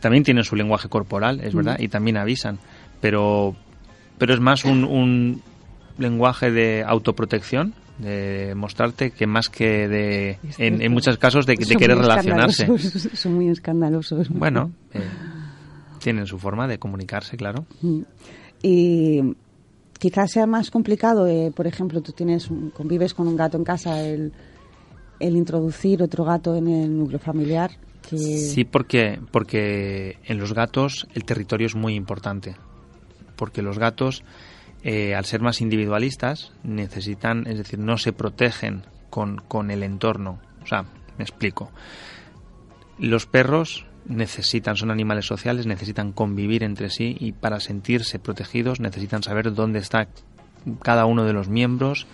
[0.00, 1.82] También tienen su lenguaje corporal, es verdad, Mm.
[1.82, 2.58] y también avisan,
[3.00, 3.54] pero,
[4.18, 5.42] pero es más un, un
[5.98, 11.64] lenguaje de autoprotección, de mostrarte que más que de, en, en muchos casos, de, de
[11.64, 12.66] Son querer relacionarse.
[13.14, 14.28] Son muy escandalosos.
[14.30, 15.00] Bueno, eh,
[15.98, 17.66] tienen su forma de comunicarse, claro.
[17.82, 18.00] Mm.
[18.62, 19.20] Y
[19.98, 23.64] quizás sea más complicado, eh, por ejemplo, tú tienes un- convives con un gato en
[23.64, 24.32] casa, el,
[25.18, 27.70] el introducir otro gato en el núcleo familiar.
[28.08, 32.56] Que, Sí, porque, porque en los gatos el territorio es muy importante.
[33.40, 34.22] Porque los gatos,
[34.84, 40.38] eh, al ser más individualistas, necesitan, es decir, no se protegen con, con el entorno.
[40.62, 40.84] O sea,
[41.16, 41.70] me explico.
[42.98, 49.22] Los perros necesitan, son animales sociales, necesitan convivir entre sí y para sentirse protegidos necesitan
[49.22, 50.08] saber dónde está
[50.82, 52.06] cada uno de los miembros,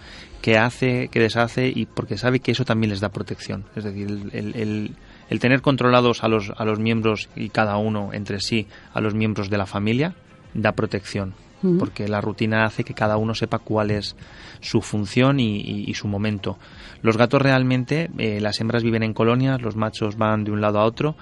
[0.43, 3.65] qué hace, qué deshace y porque sabe que eso también les da protección.
[3.75, 4.95] Es decir, el,
[5.29, 9.15] el- tener controlados a los, a los miembros y cada uno entre sí, a los
[9.15, 10.15] miembros de la familia,
[10.57, 11.35] da protección.
[11.79, 14.15] Porque la rutina hace que cada uno sepa cuál es
[14.61, 16.59] su función y, y- y su momento.
[17.03, 20.79] Los gatos realmente, eh, las hembras viven en colonias, los machos van de un lado
[20.79, 21.17] a otro,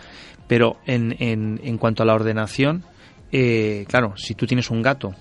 [0.48, 2.82] pero en, en- en cuanto a la ordenación,
[3.32, 5.14] eh, claro, si tú tienes un gato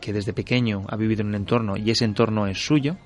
[0.00, 2.96] que desde pequeño ha vivido en un entorno y ese entorno es suyo,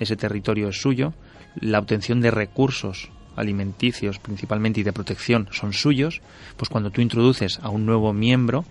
[0.00, 1.12] ese territorio es suyo,
[1.60, 6.22] la obtención de recursos alimenticios principalmente y de protección son suyos,
[6.56, 8.64] pues cuando tú introduces a un nuevo miembro,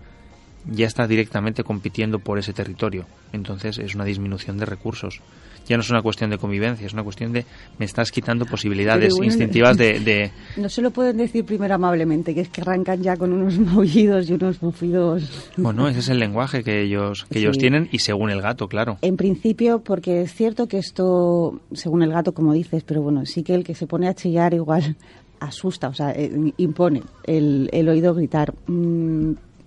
[0.72, 3.06] ya estás directamente compitiendo por ese territorio.
[3.34, 5.22] Entonces es una disminución de recursos.
[5.68, 7.44] Ya no es una cuestión de convivencia, es una cuestión de
[7.78, 12.34] me estás quitando posibilidades bueno, instintivas de, de- No se lo pueden decir primero amablemente,
[12.34, 15.52] que es que arrancan ya con unos maullidos y unos bufidos.
[15.58, 18.98] Bueno, ese es el lenguaje que ellos, que ellos tienen y según el gato, claro.
[19.02, 23.44] En principio, porque es cierto que esto, según el gato, como dices, pero bueno, sí
[23.44, 24.96] que el que se pone a chillar igual
[25.42, 28.54] asusta, o sea, eh, impone el, el oído gritar.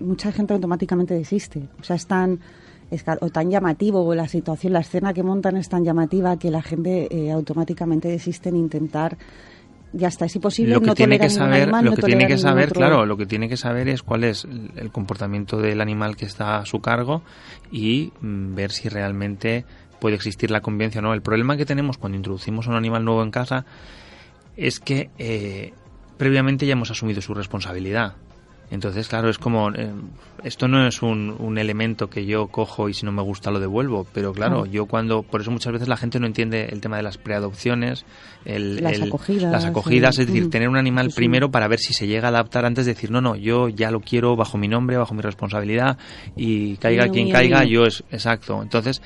[0.01, 1.69] Mucha gente automáticamente desiste.
[1.81, 2.41] O sea, es tan,
[2.91, 6.51] es o tan llamativo, o la situación, la escena que montan es tan llamativa que
[6.51, 9.17] la gente eh, automáticamente desiste en intentar.
[9.93, 10.73] Ya está, es imposible.
[10.75, 13.17] lo que no tiene que saber, animal, lo que tiene que saber, otro- claro, lo
[13.17, 16.65] que tiene que saber es cuál es el- el comportamiento del animal que está a
[16.67, 17.23] su cargo
[17.73, 19.65] y mm, ver si realmente
[19.99, 21.13] puede existir la convivencia o no.
[21.13, 23.67] El problema que tenemos cuando introducimos un animal nuevo en casa
[24.57, 25.73] es que eh,
[26.17, 28.15] previamente ya hemos asumido su responsabilidad.
[28.71, 29.91] Entonces, claro, es como, eh,
[30.45, 33.59] esto no es un, un elemento que yo cojo y si no me gusta lo
[33.59, 36.97] devuelvo, pero claro, yo cuando, por eso muchas veces la gente no entiende el tema
[36.97, 38.05] de las preadopciones,
[38.45, 41.17] el, Las el- acogidas, las acogidas, es decir, mm, tener un animal sí, sí.
[41.17, 43.91] primero para ver si se llega a adaptar antes de decir, no, no, yo ya
[43.91, 45.99] lo quiero bajo mi nombre, bajo mi responsabilidad
[46.37, 48.63] y caiga quien caiga, yo es exacto.
[48.63, 49.03] Entonces,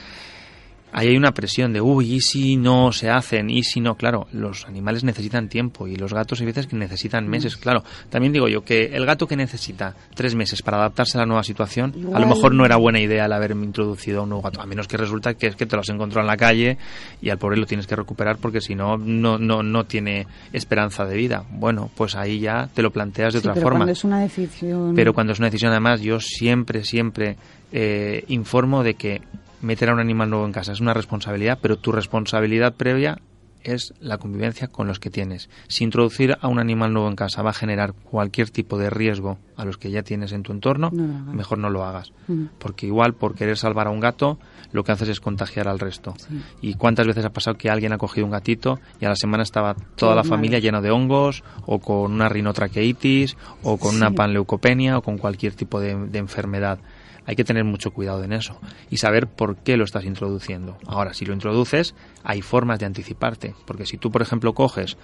[0.95, 3.51] ahí hay una presión de, uy, ¿y si no se hacen?
[3.51, 3.97] ¿Y si no?
[3.97, 7.57] Claro, los animales necesitan tiempo y los gatos hay veces que necesitan meses.
[7.57, 11.26] Claro, también digo yo que el gato que necesita tres meses para adaptarse a la
[11.26, 14.42] nueva situación, a lo mejor no era buena idea el haberme introducido a un nuevo
[14.42, 16.78] gato, a menos que resulta que es que te lo has encontrado en la calle
[17.20, 21.05] y al pobre lo tienes que recuperar porque si no, no, no, no tiene esperanza
[21.05, 21.45] de vida.
[21.51, 23.78] Bueno, pues ahí ya te lo planteas de Sí, otra pero forma.
[23.80, 24.95] cuando es una decisión.
[24.95, 27.36] Pero cuando es una decisión, además, yo siempre, siempre
[27.72, 29.20] eh, informo de que
[29.62, 33.18] meter a un animal nuevo en casa es una responsabilidad, pero tu responsabilidad previa
[33.64, 35.48] es la convivencia con los que tienes.
[35.68, 39.38] Si introducir a un animal nuevo en casa va a generar cualquier tipo de riesgo
[39.57, 42.12] a los que ya tienes en tu entorno, No mejor no lo hagas.
[42.28, 42.44] Mm.
[42.59, 44.38] Porque igual por querer salvar a un gato,
[44.72, 46.14] lo que haces es contagiar al resto.
[46.18, 46.40] Sí.
[46.61, 49.42] ¿Y cuántas veces ha pasado que alguien ha cogido un gatito y a la semana
[49.42, 50.30] estaba toda la mal.
[50.30, 55.55] familia llena de hongos o con una rinotraqueitis o con una panleucopenia o con cualquier
[55.55, 56.78] tipo de, de enfermedad?
[57.27, 58.59] Hay que tener mucho cuidado en eso
[58.91, 60.77] y saber por qué lo estás introduciendo.
[60.87, 64.97] Ahora, si lo introduces, hay formas de anticiparte, porque si tú, por ejemplo, coges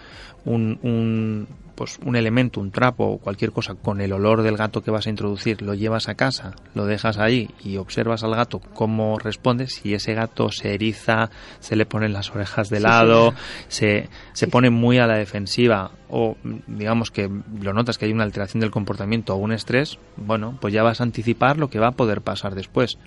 [0.45, 1.49] un, un,
[1.81, 5.07] pues, un elemento, un trapo o cualquier cosa con el olor del gato que vas
[5.07, 9.67] a introducir, lo llevas a casa, lo dejas ahí y observas al gato cómo responde,
[9.67, 13.33] si ese gato se eriza, se le ponen las orejas de lado,
[13.69, 13.87] sí.
[13.87, 17.31] se, se pone muy a la defensiva o digamos que
[17.63, 21.01] lo notas que hay una alteración del comportamiento o un estrés, bueno, pues ya vas
[21.01, 22.99] a anticipar lo que va a poder pasar después.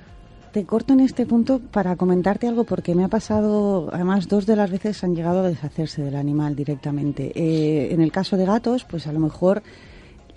[0.54, 4.56] Te corto en este punto para comentarte algo porque me ha pasado, además dos de
[4.56, 7.32] las veces han llegado a deshacerse del animal directamente.
[7.34, 9.64] Eh, en el caso de gatos, pues a lo mejor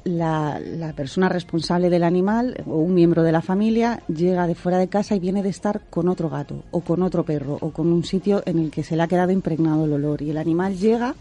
[0.04, 4.78] la, la persona responsable del animal o un miembro de la familia llega de fuera
[4.78, 7.92] de casa y viene de estar con otro gato o con otro perro o con
[7.92, 10.78] un sitio en el que se le ha quedado impregnado el olor y el animal
[10.78, 11.14] llega,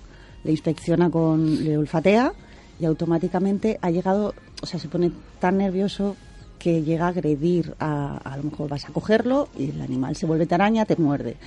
[0.45, 2.31] le inspecciona con, le olfatea
[2.79, 6.15] y automáticamente ha llegado, o sea, se pone tan nervioso
[6.59, 10.25] que llega a agredir a, a lo mejor vas a cogerlo y el animal se
[10.25, 11.37] vuelve taraña, te muerde.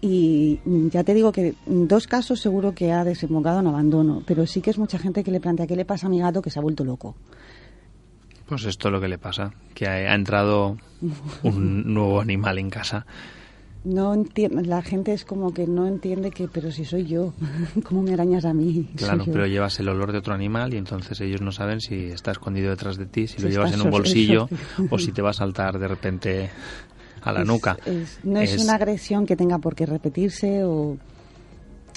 [0.00, 4.46] Y ya te digo que en dos casos seguro que ha desembocado en abandono, pero
[4.46, 6.50] sí que es mucha gente que le plantea qué le pasa a mi gato que
[6.50, 7.16] se ha vuelto loco.
[8.46, 10.76] Pues esto es lo que le pasa, que ha, ha entrado
[11.42, 13.06] un nuevo animal en casa.
[13.86, 17.32] No entiende, la gente es como que no entiende que, pero si soy yo,
[17.88, 18.90] ¿cómo me arañas a mí?
[18.96, 22.32] Claro, pero llevas el olor de otro animal y entonces ellos no saben si está
[22.32, 24.48] escondido detrás de ti, si, Si lo llevas en un bolsillo
[24.90, 26.50] o si te va a saltar de repente
[27.22, 27.76] a la Es- nuca.
[27.86, 30.96] es- no es, una agresión que tenga por qué repetirse o...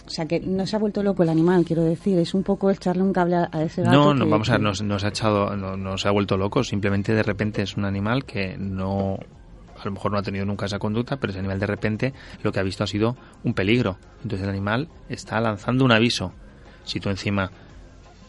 [0.05, 2.17] O sea, que no se ha vuelto loco el animal, quiero decir.
[2.17, 3.95] Es un poco echarle un cable a, ese gato.
[3.95, 5.97] No, no, que- vamos a ver, que- no, se- no se ha echado, no, no
[5.99, 9.17] se ha vuelto loco, simplemente de repente es un animal que no,
[9.82, 12.13] a lo mejor no ha tenido nunca esa conducta, pero ese animal de repente
[12.43, 13.97] lo que ha visto ha sido un peligro.
[14.23, 16.34] Entonces el animal está lanzando un aviso.
[16.84, 17.51] Si tú encima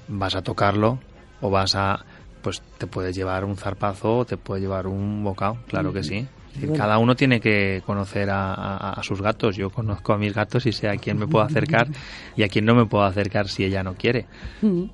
[0.09, 0.99] vas a tocarlo
[1.41, 2.05] o vas a,
[2.43, 6.27] pues te puedes llevar un zarpazo o te puede llevar un bocado, claro que sí.
[6.59, 6.75] Bueno.
[6.75, 9.57] Cada uno tiene que conocer a, a- a sus gatos.
[9.57, 11.87] Yo conozco a mis gatos y sé a quién me puedo acercar
[12.37, 14.27] y a quién no me puedo acercar si ella no quiere.
[14.61, 14.85] Mm.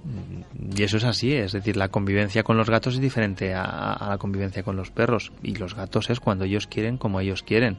[0.76, 4.08] Y eso es así, es decir, la convivencia con los gatos es diferente a, a
[4.10, 5.32] la convivencia con los perros.
[5.42, 7.78] Y los gatos es cuando ellos quieren, como ellos quieren.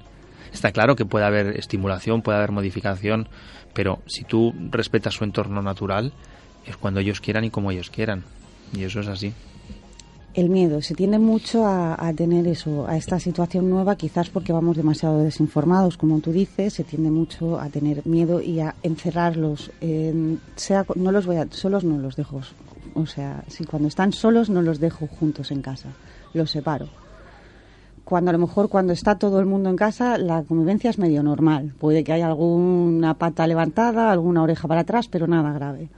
[0.51, 3.27] Está claro que puede haber estimulación, puede haber modificación,
[3.73, 6.13] pero si tú respetas su entorno natural,
[6.65, 8.23] es cuando ellos quieran y como ellos quieran.
[8.73, 9.33] Y eso es así.
[10.37, 10.83] El miedo.
[10.83, 15.97] Se tiende mucho a, tener eso, a esta situación nueva, quizás porque vamos demasiado desinformados,
[15.97, 19.71] como tú dices, se tiende mucho a tener miedo y a encerrarlos.
[19.81, 22.41] en- sea, no los voy a, solos no los dejo.
[22.93, 25.89] O sea, si cuando están solos no los dejo juntos en casa,
[26.35, 26.87] los separo.
[28.03, 31.23] Cuando a lo mejor cuando está todo el mundo en casa la convivencia es medio
[31.23, 31.73] normal.
[31.79, 35.89] Puede que haya alguna pata levantada, alguna oreja para atrás, pero nada grave.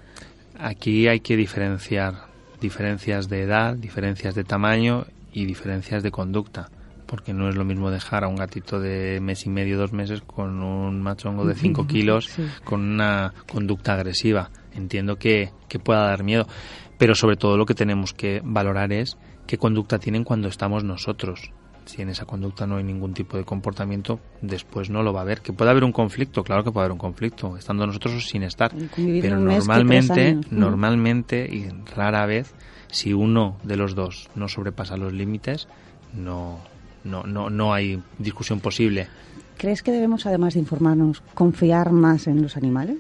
[0.58, 2.29] Aquí hay que diferenciar
[2.62, 6.70] diferencias de edad, diferencias de tamaño y diferencias de conducta.
[7.06, 10.22] Porque no es lo mismo dejar a un gatito de mes y medio, dos meses,
[10.22, 12.44] con un machongo de 5 kilos, Sí.
[12.64, 14.52] con una conducta agresiva.
[14.76, 16.46] Entiendo que, que pueda dar miedo,
[17.00, 21.52] pero sobre todo lo que tenemos que valorar es qué conducta tienen cuando estamos nosotros.
[21.90, 25.24] Si en esa conducta no hay ningún tipo de comportamiento, después no lo va a
[25.24, 25.42] haber.
[25.42, 28.44] Que puede haber un conflicto, claro que puede haber un conflicto, estando nosotros o sin
[28.44, 28.72] estar.
[28.96, 32.54] Pero normalmente, normalmente y rara vez,
[32.92, 35.68] si uno de los dos no sobrepasa los límites,
[36.14, 36.60] no,
[37.06, 39.08] no, no, no hay discusión posible.
[39.58, 42.98] ¿Crees que debemos, además de informarnos, confiar más en los animales?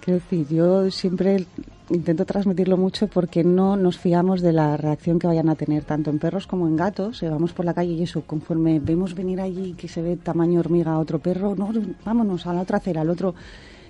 [0.00, 1.44] Quiero decir, yo siempre
[1.90, 6.10] intento transmitirlo mucho porque no nos fiamos de la reacción que vayan a tener tanto
[6.10, 7.22] en perros como en gatos.
[7.22, 10.60] Eh, vamos por la calle y eso, conforme vemos venir allí que se ve tamaño
[10.60, 11.70] hormiga a otro perro, no,
[12.04, 13.34] vámonos a la otra acera, al otro.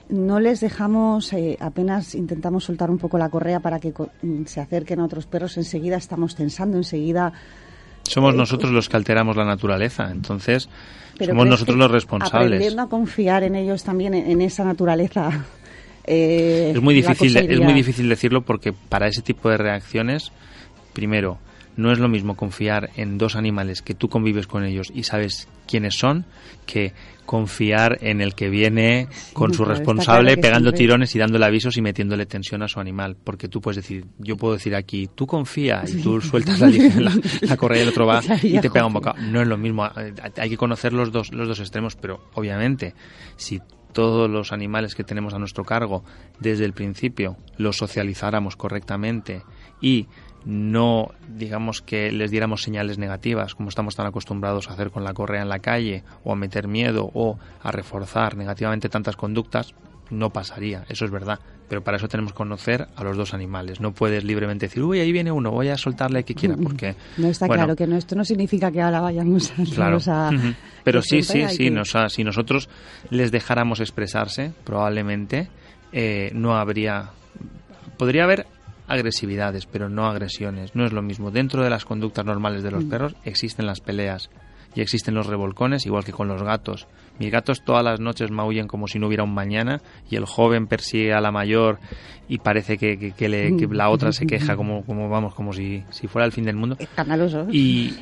[0.08, 4.10] No les dejamos, eh, apenas intentamos soltar un poco la correa para que co-
[4.46, 7.32] se acerquen a otros perros, enseguida estamos tensando, enseguida
[8.02, 10.68] Somos nosotros los que alteramos la naturaleza, entonces
[11.16, 12.46] Pero somos nosotros los responsables.
[12.46, 15.30] Aprendiendo a confiar en ellos también, en, en esa naturaleza.
[16.06, 20.32] Eh, Es muy difícil, es muy difícil decirlo porque para ese tipo de reacciones,
[20.92, 21.38] primero,
[21.76, 25.48] no es lo mismo confiar en dos animales que tú convives con ellos y sabes
[25.66, 26.26] quiénes son
[26.66, 26.92] que
[27.24, 31.76] confiar en el que viene con su responsable claro pegando siempre- tirones y dándole avisos
[31.78, 33.16] y metiéndole tensión a su animal.
[33.24, 36.68] Porque tú puedes decir, yo puedo decir aquí, tú confía y tú sueltas la,
[37.00, 39.16] la, la correa y el otro va y te pega un bocado.
[39.22, 39.86] No es lo mismo.
[39.96, 42.94] eh, Hay que conocer los dos, los dos extremos, pero obviamente,
[43.36, 43.60] si
[43.92, 46.04] todos los animales que tenemos a nuestro cargo
[46.40, 49.42] desde el principio los socializáramos correctamente
[49.80, 50.06] y
[50.44, 55.14] no digamos que les diéramos señales negativas como estamos tan acostumbrados a hacer con la
[55.14, 59.74] correa en la calle o a meter miedo o a reforzar negativamente tantas conductas
[60.12, 61.40] no pasaría, eso es verdad.
[61.68, 63.80] Pero para eso tenemos que conocer a los dos animales.
[63.80, 66.94] No puedes libremente decir, uy, ahí viene uno, voy a soltarle que quiera, porque...
[67.16, 69.64] No está bueno, claro que no, esto no significa que ahora vayamos a...
[69.74, 69.98] Claro.
[70.84, 71.56] Pero sí, sí, sí.
[71.56, 72.68] que- nos si nosotros
[73.10, 75.48] les dejáramos expresarse, probablemente
[75.92, 77.10] eh, no habría.
[77.96, 78.46] Podría haber
[78.88, 80.74] agresividades, pero no agresiones.
[80.74, 81.30] No es lo mismo.
[81.30, 82.88] Dentro de las conductas normales de los Mm.
[82.90, 84.28] perros existen las peleas
[84.74, 86.86] y existen los revolcones, igual que con los gatos.
[87.18, 90.66] Mis gatos todas las noches maullan como si no hubiera un mañana y el joven
[90.66, 91.78] persigue a la mayor
[92.28, 95.52] y parece que, que- que le- que la otra se queja como, como vamos, como
[95.52, 97.46] si, si fuera el fin del mundo Escandaloso.
[97.50, 97.92] y,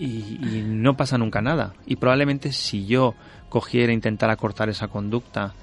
[0.00, 1.74] y- y no pasa nunca nada.
[1.86, 3.14] Y probablemente si yo
[3.48, 5.54] cogiera e intentara cortar esa conducta,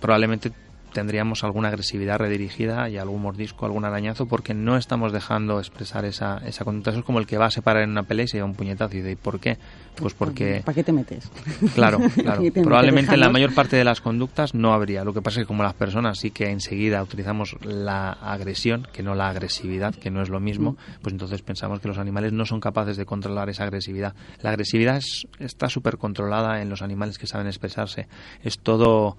[0.00, 0.50] probablemente
[0.94, 6.38] tendríamos alguna agresividad redirigida y algún mordisco, algún arañazo, porque no estamos dejando expresar esa,
[6.46, 6.90] esa conducta.
[6.90, 8.54] Eso es como el que va a separar en una pelea y se lleva un
[8.54, 8.96] puñetazo.
[8.96, 9.58] ¿Y de por qué?
[9.96, 10.62] Pues porque...
[10.64, 11.30] ¿Para qué te metes?
[11.74, 12.42] Claro, ¿Para claro.
[12.62, 15.04] Probablemente en la mayor parte de las conductas no habría.
[15.04, 19.02] Lo que pasa es que como las personas sí que enseguida utilizamos la agresión, que
[19.02, 22.46] no la agresividad, que no es lo mismo, pues entonces pensamos que los animales no
[22.46, 24.14] son capaces de controlar esa agresividad.
[24.40, 28.06] La agresividad es- está súper controlada en los animales que saben expresarse.
[28.42, 29.16] Es todo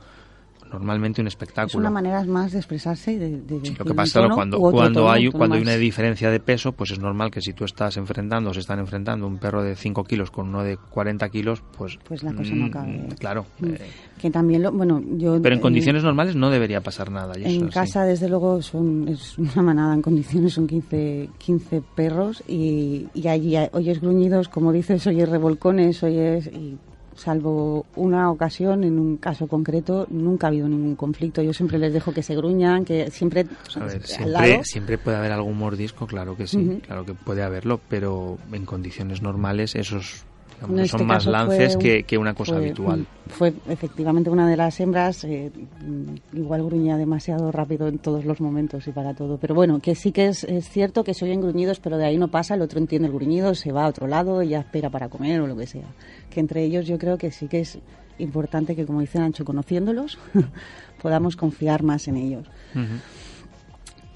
[0.79, 1.79] normalmente un Es espectáculo.
[1.79, 4.99] una manera más de expresarse y de, de Lo decir que pasa es cuando, cuando,
[5.01, 7.97] tono, hay, cuando hay una diferencia de peso, pues es normal que si tú estás
[7.97, 11.63] enfrentando o se están enfrentando un perro de 5 kilos con uno de 40 kilos,
[11.77, 11.97] pues...
[12.07, 13.07] Pues la cosa no mm, cabe.
[13.19, 13.45] Claro.
[13.59, 13.65] Mm.
[13.67, 13.77] eh,
[14.21, 15.41] Que también, lo, bueno, yo...
[15.41, 17.37] pero en eh, condiciones normales no debería pasar nada.
[17.37, 17.73] y eso En sí.
[17.73, 23.27] casa, desde luego, son, es una manada en condiciones, son 15, 15 perros y, y
[23.27, 26.47] allí oyes gruñidos, como dices, oyes revolcones, oyes...
[26.47, 26.77] Y,
[27.15, 31.41] salvo una ocasión, en un caso concreto, nunca ha habido ningún conflicto.
[31.41, 33.45] Yo siempre les dejo que se gruñan, que siempre
[33.75, 34.63] A ver, al siempre, lado.
[34.63, 39.21] siempre puede haber algún mordisco, claro que sí, claro que puede haberlo, pero en condiciones
[39.21, 40.23] normales esos
[40.55, 43.05] digamos, este son más lances un- que, que una cosa fue- habitual.
[43.27, 45.51] Fue efectivamente una de las hembras, eh,
[45.81, 49.37] mm, igual gruñía demasiado rápido en todos los momentos y para todo.
[49.37, 52.17] Pero bueno, que sí que es, es cierto que se oyen gruñidos, pero de ahí
[52.17, 54.89] no pasa, el otro entiende el gruñido, se va a otro lado y ya espera
[54.89, 55.87] para comer o lo que sea.
[56.29, 57.79] Que entre ellos yo creo que sí que es
[58.17, 60.17] importante que, como dice Ancho, conociéndolos,
[61.01, 62.47] podamos confiar más en ellos.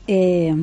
[0.07, 0.55] Eh,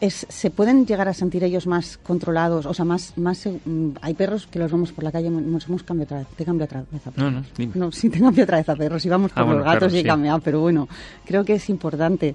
[0.00, 4.14] es, se pueden llegar a sentir ellos más controlados, o sea, más, más mm, hay
[4.14, 6.84] perros que los vemos por la calle, nos hemos cambiado otra vez, te cambio otra
[6.90, 7.72] vez a No, no, dime.
[7.74, 9.98] no, sí, te cambio otra vez a perros, íbamos Ah, por los gatos perros, y
[9.98, 10.06] he sí.
[10.08, 10.88] cambiado, pero bueno,
[11.24, 12.34] creo que es importante.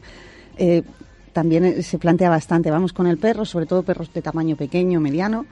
[0.58, 0.84] Eh,
[1.34, 5.00] también eh, se plantea bastante, vamos con el perro, sobre todo perros de tamaño pequeño,
[5.02, 5.46] mediano,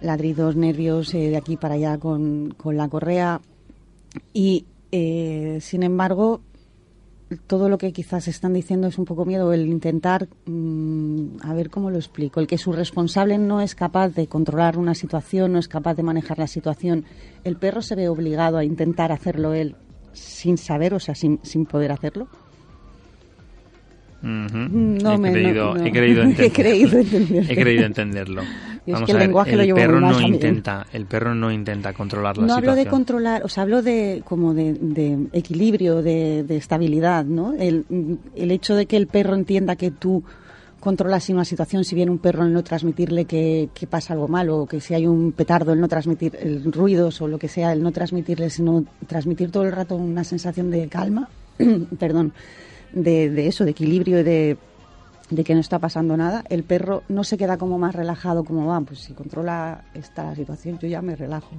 [0.00, 3.40] ladridos, nervios eh, de aquí para allá con, con la correa
[4.32, 6.40] y, eh, sin embargo,
[7.46, 11.70] todo lo que quizás están diciendo es un poco miedo, el intentar, mm, a ver
[11.70, 15.58] cómo lo explico, el que su responsable no es capaz de controlar una situación, no
[15.58, 17.04] es capaz de manejar la situación,
[17.44, 19.76] el perro se ve obligado a intentar hacerlo él
[20.12, 22.28] sin saber, o sea, sin, sin poder hacerlo.
[24.20, 25.84] No he, me- no- creído, no.
[25.86, 27.52] he creído He entender- creído entenderlo.
[27.52, 28.42] He creído entenderlo.
[28.88, 31.52] Es que a el ver, lenguaje el lo llevo perro no intenta, el perro no
[31.52, 32.84] intenta controlar la No hablo situación.
[32.86, 37.52] de controlar, o sea, hablo de como de, de equilibrio, de, de estabilidad, ¿no?
[37.52, 37.84] El,
[38.34, 40.24] el hecho de que el perro entienda que tú
[40.80, 44.60] controlas una situación, si viene un perro el no transmitirle que, que pasa algo malo,
[44.60, 47.74] o que si hay un petardo el no transmitir el ruidos o lo que sea,
[47.74, 51.28] el no transmitirle, sino transmitir todo el rato una sensación de calma,
[51.98, 52.32] perdón,
[52.92, 54.56] de, eso, de equilibrio y de,
[55.44, 58.80] que no está pasando nada, el perro no se queda como más relajado, como va,
[58.80, 61.50] pues si controla esta situación, yo ya me relajo.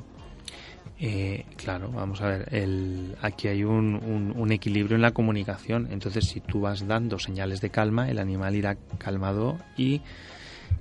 [1.02, 5.88] Eh, claro, vamos a ver, el, aquí hay un, un- un equilibrio en la comunicación,
[5.92, 10.02] entonces si tú vas dando señales de calma, el animal irá calmado y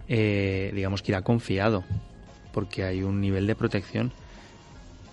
[0.08, 1.84] eh, digamos que irá confiado,
[2.52, 4.10] porque hay un nivel de protección,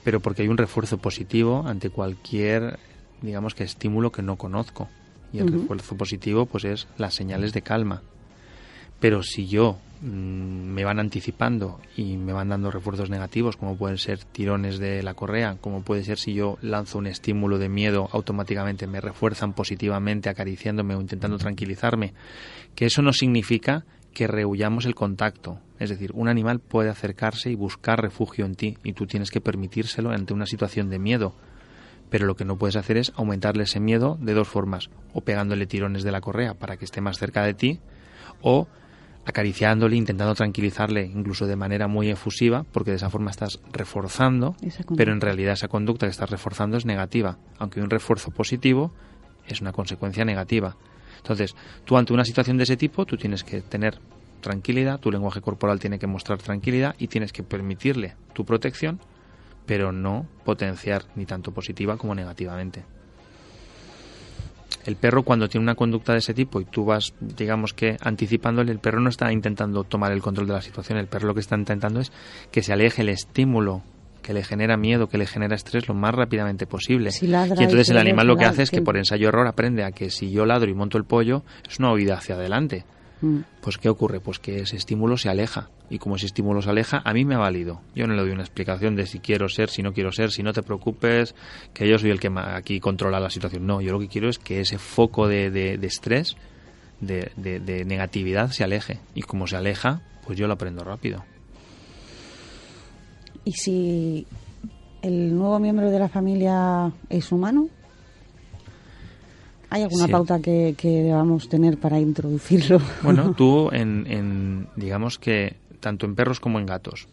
[0.03, 2.79] pero porque hay un refuerzo positivo ante cualquier,
[3.21, 4.87] digamos que estímulo que no conozco.
[5.35, 8.01] Y el refuerzo positivo pues es las señales de calma.
[8.99, 13.97] Pero si yo mm, me van anticipando y me van dando refuerzos negativos, como pueden
[13.97, 18.09] ser tirones de la correa, como puede ser si yo lanzo un estímulo de miedo,
[18.13, 22.13] automáticamente me refuerzan positivamente, acariciándome o intentando tranquilizarme,
[22.73, 25.59] que eso no significa que rehuyamos el contacto.
[25.77, 29.41] Es decir, un animal puede acercarse y buscar refugio en ti y tú tienes que
[29.41, 31.35] permitírselo ante una situación de miedo.
[32.09, 35.65] Pero lo que no puedes hacer es aumentarle ese miedo de dos formas, o pegándole
[35.65, 37.79] tirones de la correa para que esté más cerca de ti,
[38.41, 38.67] o
[39.25, 44.55] acariciándole, intentando tranquilizarle, incluso de manera muy efusiva, porque de esa forma estás reforzando,
[44.95, 48.93] pero en realidad esa conducta que estás reforzando es negativa, aunque un refuerzo positivo
[49.47, 50.77] es una consecuencia negativa.
[51.17, 53.99] Entonces, tú ante una situación de ese tipo, tú tienes que tener
[54.41, 58.99] tranquilidad, tu lenguaje corporal tiene que mostrar tranquilidad y tienes que permitirle tu protección,
[59.65, 62.83] pero no potenciar ni tanto positiva como negativamente.
[64.85, 68.71] El perro cuando tiene una conducta de ese tipo y tú vas, digamos que anticipándole,
[68.71, 71.39] el perro no está intentando tomar el control de la situación, el perro lo que
[71.39, 72.11] está intentando es
[72.51, 73.81] que se aleje el estímulo
[74.21, 77.11] que le genera miedo, que le genera estrés lo más rápidamente posible.
[77.11, 77.25] Si
[77.61, 79.83] y entonces y el animal lo que hace es que que- por ensayo error aprende
[79.83, 82.85] a que si yo ladro y monto el pollo es una huida hacia adelante.
[83.25, 83.43] Mm.
[83.61, 84.19] Pues ¿qué ocurre?
[84.19, 85.69] Pues que ese estímulo se aleja.
[85.89, 87.81] Y como ese estímulo se aleja, a mí me ha valido.
[87.95, 90.43] Yo no le doy una explicación de si quiero ser, si no quiero ser, si
[90.43, 91.33] no te preocupes,
[91.73, 93.65] que yo soy el que aquí controla la situación.
[93.65, 96.35] No, yo lo que quiero es que ese foco de, de- de estrés,
[97.01, 98.99] de, de- de negatividad, se aleje.
[99.15, 101.23] Y como se aleja, pues yo lo aprendo rápido.
[103.43, 104.27] ¿Y si
[105.01, 107.69] el nuevo miembro de la familia es humano?
[109.69, 110.11] ¿Hay alguna Sí.
[110.11, 112.79] pauta que, que debamos tener para introducirlo?
[113.03, 117.07] Bueno, tú en, en, digamos que tanto en perros como en gatos,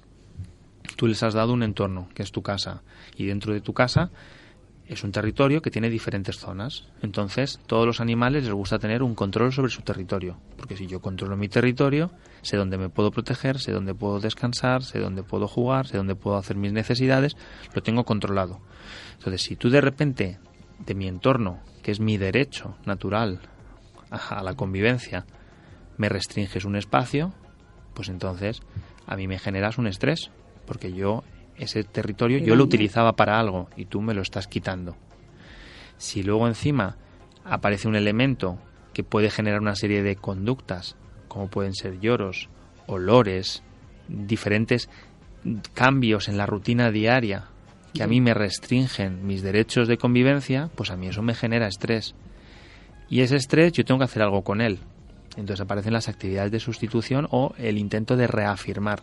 [0.97, 2.83] tú les has dado un entorno, que es tu casa,
[3.17, 4.11] y dentro de tu casa
[4.87, 6.85] es un territorio que tiene diferentes zonas.
[7.03, 11.01] Entonces, todos los animales les gusta tener un control sobre su territorio, porque si yo
[11.01, 12.11] controlo mi territorio,
[12.43, 16.15] sé dónde me puedo proteger, sé dónde puedo descansar, sé dónde puedo jugar, sé dónde
[16.15, 17.37] puedo hacer mis necesidades,
[17.75, 18.61] lo tengo controlado.
[19.19, 20.39] Entonces, si tú de repente
[20.85, 23.41] de mi entorno, que es mi derecho natural
[24.11, 25.25] a la convivencia,
[25.97, 27.33] me restringes un espacio,
[27.95, 28.61] pues entonces
[29.07, 30.31] a mí me generas un estrés,
[30.67, 31.25] porque yo
[31.57, 34.97] ese territorio Te yo lo utilizaba para algo y tú me lo estás quitando.
[35.99, 36.97] Si luego encima
[37.45, 38.59] aparece un elemento
[38.93, 40.97] que puede generar una serie de conductas,
[41.29, 42.49] como pueden ser lloros,
[42.87, 43.63] olores,
[44.09, 44.89] diferentes
[45.75, 47.47] cambios en la rutina diaria
[47.95, 51.67] que a mí me restringen mis derechos de convivencia, pues a mí eso me genera
[51.67, 52.15] estrés.
[53.09, 54.79] Y ese estrés yo tengo que hacer algo con él.
[55.37, 59.03] Entonces aparecen las actividades de sustitución o el intento de reafirmar.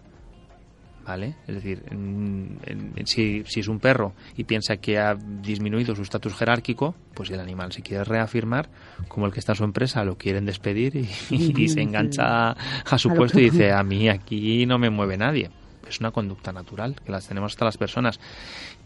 [1.05, 1.35] ¿Vale?
[1.47, 6.03] Es decir, en- en- si, si es un perro y piensa que ha disminuido su
[6.03, 8.69] estatus jerárquico, pues el animal si quiere reafirmar,
[9.07, 11.09] como el que está en su empresa, lo quieren despedir y,
[11.57, 15.49] y se engancha a su puesto y dice, a mí aquí no me mueve nadie.
[15.87, 18.19] Es una conducta natural, que las tenemos hasta las personas.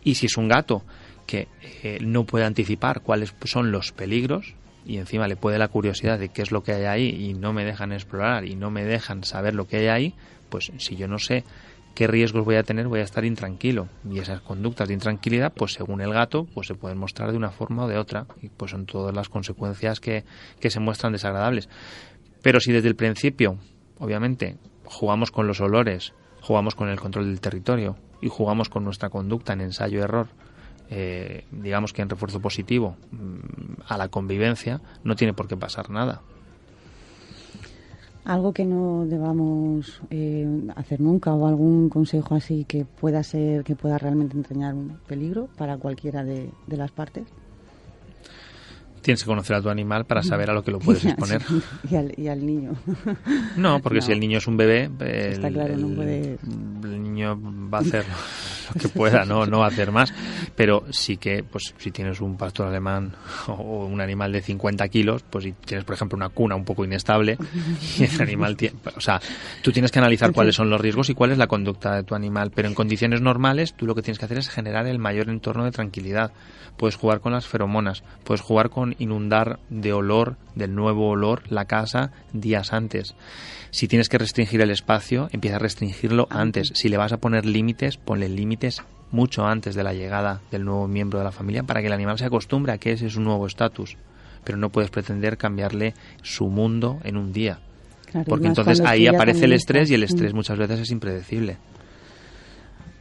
[0.04, 0.84] Y si es un gato
[1.26, 1.48] que
[1.84, 6.30] eh, no puede anticipar cuáles son los peligros y encima le puede la curiosidad de
[6.30, 9.24] qué es lo que hay ahí y no me dejan explorar y no me dejan
[9.24, 10.14] saber lo que hay ahí,
[10.50, 11.44] pues si yo no sé
[11.96, 13.88] qué riesgos voy a tener, voy a estar intranquilo.
[14.10, 17.52] Y esas conductas de intranquilidad, pues según el gato, pues se pueden mostrar de una
[17.52, 18.26] forma o de otra.
[18.42, 20.24] Y pues son todas las consecuencias que,
[20.60, 21.70] que se muestran desagradables.
[22.42, 23.58] Pero si desde el principio,
[24.00, 26.14] obviamente, jugamos con los olores,
[26.44, 30.28] jugamos con el control del territorio y jugamos con nuestra conducta en ensayo-error,
[30.90, 35.90] eh, digamos que en refuerzo positivo mm, a la convivencia, no tiene por qué pasar
[35.90, 36.22] nada.
[38.26, 43.76] Algo que no debamos eh, hacer nunca o algún consejo así que pueda ser, que
[43.76, 47.26] pueda realmente entrañar un peligro para cualquiera de, de las partes.
[49.04, 51.42] Tienes que conocer a tu animal para saber a lo que lo puedes exponer.
[51.92, 52.72] y, al, y al niño.
[53.58, 54.06] No, porque No.
[54.06, 56.38] si el niño es un bebé, el, Está claro, no el-
[57.04, 57.40] niño
[57.72, 58.06] va a hacer
[58.74, 60.14] lo que pueda, no, no hacer más.
[60.56, 63.16] Pero sí que, pues, si tienes un pastor alemán
[63.48, 66.86] o un animal de 50 kilos, pues si tienes, por ejemplo, una cuna un poco
[66.86, 67.38] inestable
[67.98, 69.22] y el animal tiene, o sea,
[69.62, 72.16] tú tienes que analizar cuáles son los riesgos y cuál es la conducta de tu
[72.16, 72.52] animal.
[72.54, 75.66] Pero en condiciones normales, tú lo que tienes que hacer es generar el mayor entorno
[75.66, 76.32] de tranquilidad.
[76.78, 81.66] Puedes jugar con las feromonas, puedes jugar con inundar de olor, del nuevo olor, la
[81.66, 83.16] casa días antes.
[83.72, 86.72] Si tienes que restringir el espacio, empieza a restringirlo antes.
[86.76, 90.88] Si le vas a poner límites, ponle límites mucho antes de la llegada del nuevo
[90.88, 93.24] miembro de la familia para que el animal se acostumbre a que ese es un
[93.24, 93.98] nuevo estatus.
[94.44, 97.60] Pero no puedes pretender cambiarle su mundo en un día.
[98.12, 101.58] Claro, Porque entonces ahí aparece el estrés y el estrés muchas veces es impredecible.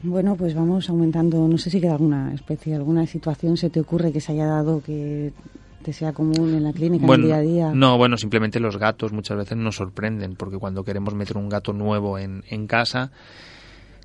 [0.03, 1.47] Bueno, pues vamos aumentando.
[1.47, 4.83] No sé si queda alguna especie, alguna situación se te ocurre que se haya dado
[4.83, 5.33] que
[5.93, 7.73] sea común en la clínica, en el día a día.
[7.75, 11.73] No, bueno, simplemente los gatos muchas veces nos sorprenden, porque cuando queremos meter un gato
[11.73, 13.11] nuevo en, en casa,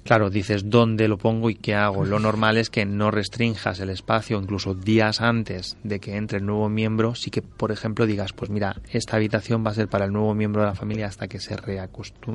[0.03, 2.05] claro, dices dónde lo pongo y qué hago.
[2.05, 6.45] Lo normal es que no restrinjas el espacio, incluso días antes de que entre el
[6.45, 10.05] nuevo miembro, sí que, por ejemplo, digas, pues mira, esta habitación va a ser para
[10.05, 11.57] el nuevo miembro de la familia hasta que se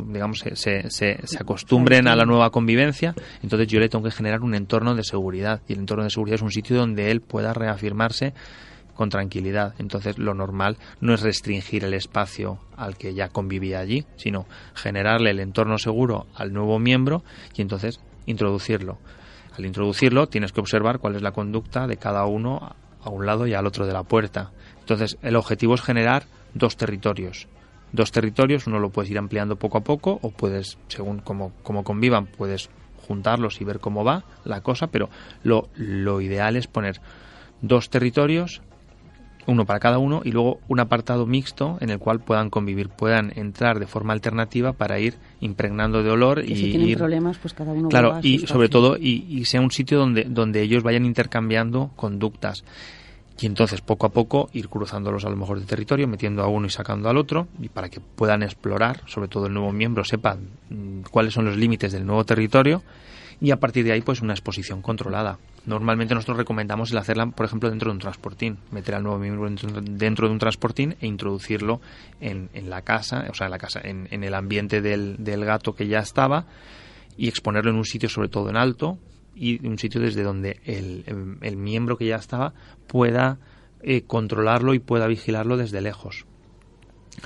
[0.09, 3.14] digamos, se, se, se- se acostumbren a la nueva convivencia.
[3.43, 6.34] Entonces yo le tengo que generar un entorno de seguridad, y el entorno de seguridad
[6.36, 8.34] es un sitio donde él pueda reafirmarse
[9.03, 9.74] con tranquilidad.
[9.80, 15.30] Entonces, lo normal no es restringir el espacio al que ya convivía allí, sino generarle
[15.30, 17.24] el entorno seguro al nuevo miembro
[17.57, 18.98] y entonces introducirlo.
[19.59, 23.48] Al introducirlo, tienes que observar cuál es la conducta de cada uno a un lado
[23.48, 24.53] y al otro de la puerta.
[24.78, 27.48] Entonces, el objetivo es generar dos territorios.
[27.90, 31.82] Dos territorios, uno lo puedes ir ampliando poco a poco o puedes, según como, como
[31.82, 32.70] convivan, puedes
[33.09, 35.11] juntarlos y ver cómo va la cosa, pero
[35.42, 37.00] lo, lo ideal es poner
[37.62, 38.62] dos territorios
[39.47, 43.32] uno para cada uno y luego un apartado mixto en el cual puedan convivir, puedan
[43.36, 47.55] entrar de forma alternativa para ir impregnando de olor y si tienen ir problemas, pues
[47.55, 51.05] cada uno claro y sobre todo y, y sea un sitio donde donde ellos vayan
[51.05, 52.64] intercambiando conductas
[53.40, 56.66] y entonces poco a poco ir cruzándolos a lo mejor de territorio metiendo a uno
[56.66, 60.36] y sacando al otro y para que puedan explorar sobre todo el nuevo miembro sepa
[60.70, 62.82] mm, cuáles son los límites del nuevo territorio
[63.40, 65.38] y a partir de ahí pues una exposición controlada.
[65.64, 69.48] Normalmente nosotros recomendamos el hacerla, por ejemplo, dentro de un transportín, meter al nuevo miembro
[69.48, 71.80] dentro, de un transportín e introducirlo
[72.20, 75.44] en, en la casa, o sea, en la casa, en, en el ambiente del, del
[75.44, 76.46] gato que ya estaba
[77.16, 78.98] y exponerlo en un sitio sobre todo en alto
[79.36, 82.54] y un sitio desde donde el, el- el miembro que ya estaba
[82.88, 83.38] pueda
[83.82, 86.26] eh, controlarlo y pueda vigilarlo desde lejos.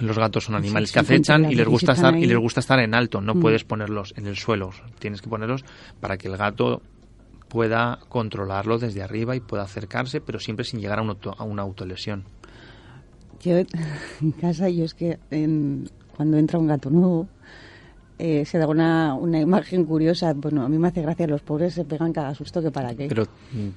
[0.01, 2.78] Los gatos son animales Sí, que acechan y les gusta estar y les gusta estar
[2.80, 3.41] en alto, no Mm.
[3.41, 5.64] puedes ponerlos en el suelo, tienes que ponerlos
[6.01, 6.82] para que el gato
[7.57, 11.42] pueda controlarlo desde arriba y pueda acercarse, pero siempre sin llegar a, un auto- a
[11.44, 12.24] una autolesión.
[13.42, 13.57] Yo
[14.20, 17.28] en casa, yo es que en- cuando entra un gato nuevo,
[18.18, 20.34] eh, se da una, una imagen curiosa.
[20.34, 23.09] Bueno, a mí me hace gracia, los pobres se pegan cada susto que para qué.
[23.09, 23.24] Pero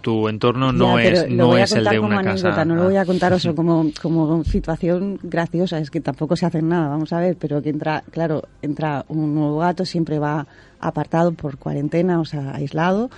[0.01, 2.65] tu entorno no Ya, es no es el de una anécdota, casa.
[2.65, 6.45] no lo voy a contar o sea, como, como situación graciosa, es que tampoco se
[6.45, 10.45] hace nada, vamos a ver, pero que entra, claro, entra un nuevo gato, siempre va
[10.81, 13.09] apartado por cuarentena, o sea, aislado,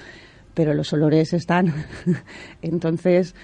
[0.53, 1.73] pero los olores están.
[2.61, 3.35] Entonces,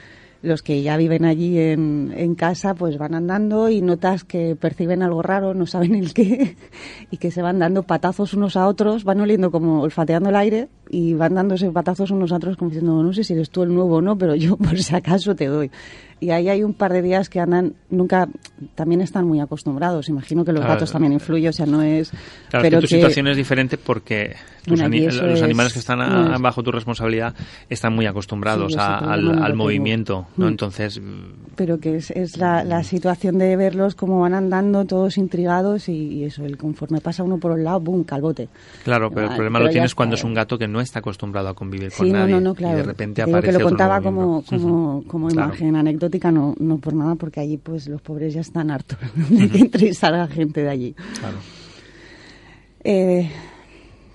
[0.41, 5.22] los que ya viven allí en, casa, pues van andando y notas que perciben algo
[5.22, 6.55] raro, no saben el qué,
[7.12, 10.70] y que se van dando patazos unos a otros, van oliendo como olfateando el aire
[10.90, 13.74] y van dándose patazos unos a otros como diciendo, no sé si eres tú el
[13.74, 15.72] nuevo o no, pero yo por si acaso te doy.
[16.20, 18.28] Y ahí hay un par de días que andan, nunca,
[18.74, 22.10] también están muy acostumbrados, imagino que los Claro, gatos también influyen, o sea, no es...
[22.50, 24.36] Claro, pero es que tu situación es diferente porque
[24.66, 27.36] tus Bueno, ani- los es- animales que están a- no es- bajo tu responsabilidad
[27.70, 30.46] están muy acostumbrados Sí, a- al, al movimiento, ¿no?
[30.48, 30.50] Mm.
[30.50, 31.00] Entonces,
[31.56, 35.94] pero que es, es la, la situación de verlos como van andando todos intrigados y,
[35.94, 38.50] y eso, el conforme pasa uno por un lado, ¡boom!, calbote.
[38.84, 41.00] claro, pero el Ah, problema pero lo tienes cuando es un gato que no está
[41.00, 42.74] acostumbrado a convivir con Sí, no, nadie no, no, claro.
[42.76, 45.50] y de repente digo aparece que lo contaba como, como, como Claro.
[45.50, 48.98] imagen anecdótica, no, no por nada, porque allí pues los pobres ya están hartos
[49.30, 50.94] de que entre y salga gente de allí.
[51.20, 51.38] Claro.
[52.84, 53.30] Eh,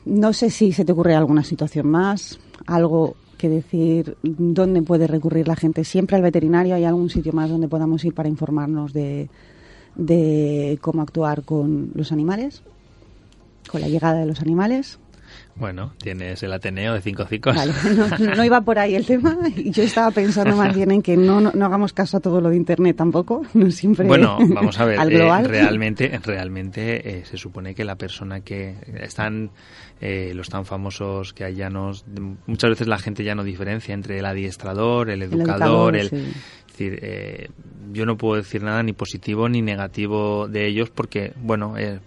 [0.07, 5.49] no sé si se te ocurre alguna situación más, algo que decir, dónde puede recurrir
[5.49, 5.85] la gente.
[5.85, 9.29] Siempre al veterinario, ¿hay algún sitio más donde podamos ir para informarnos de,
[9.97, 12.63] de cómo actuar con los animales?
[13.71, 14.99] Con la llegada de los animales.
[15.55, 17.55] Bueno, tienes el Ateneo de cinco cicos.
[17.55, 17.73] Vale,
[18.19, 19.37] no, no iba por ahí el tema.
[19.55, 22.41] y Yo estaba pensando más bien en que no, no, no hagamos caso a todo
[22.41, 23.43] lo de Internet tampoco.
[23.55, 25.45] No siempre Bueno, vamos a ver, al eh, global.
[25.45, 29.51] realmente, realmente eh, se supone que la persona que están,
[30.01, 32.05] eh, los tan famosos que hay llanos,
[32.47, 36.17] muchas veces la gente ya no diferencia entre el adiestrador, el educador, educador, el, sí.
[36.17, 37.51] es decir, eh,
[37.93, 42.01] yo no puedo decir nada ni positivo ni negativo de ellos porque, bueno, eh,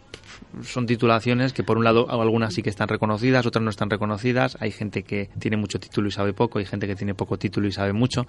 [0.63, 4.57] son titulaciones que por un lado algunas sí que están reconocidas, otras no están reconocidas.
[4.59, 7.67] Hay gente que tiene mucho título y sabe poco, hay gente que tiene poco título
[7.67, 8.25] y sabe mucho.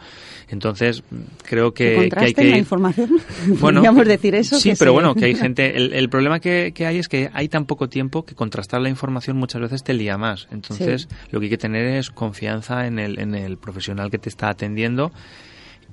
[0.49, 1.03] Entonces,
[1.49, 3.11] creo que, ¿Que hay que la información?
[3.61, 4.59] bueno, Podríamos decir eso.
[4.59, 5.77] Sí, que pero bueno, que hay gente.
[5.77, 8.89] El, el problema que, que hay es que hay tan poco tiempo que contrastar la
[8.89, 10.49] información muchas veces te lía más.
[10.51, 11.17] Entonces, Sí.
[11.31, 14.49] lo que hay que tener es confianza en el, en el profesional que te está
[14.49, 15.13] atendiendo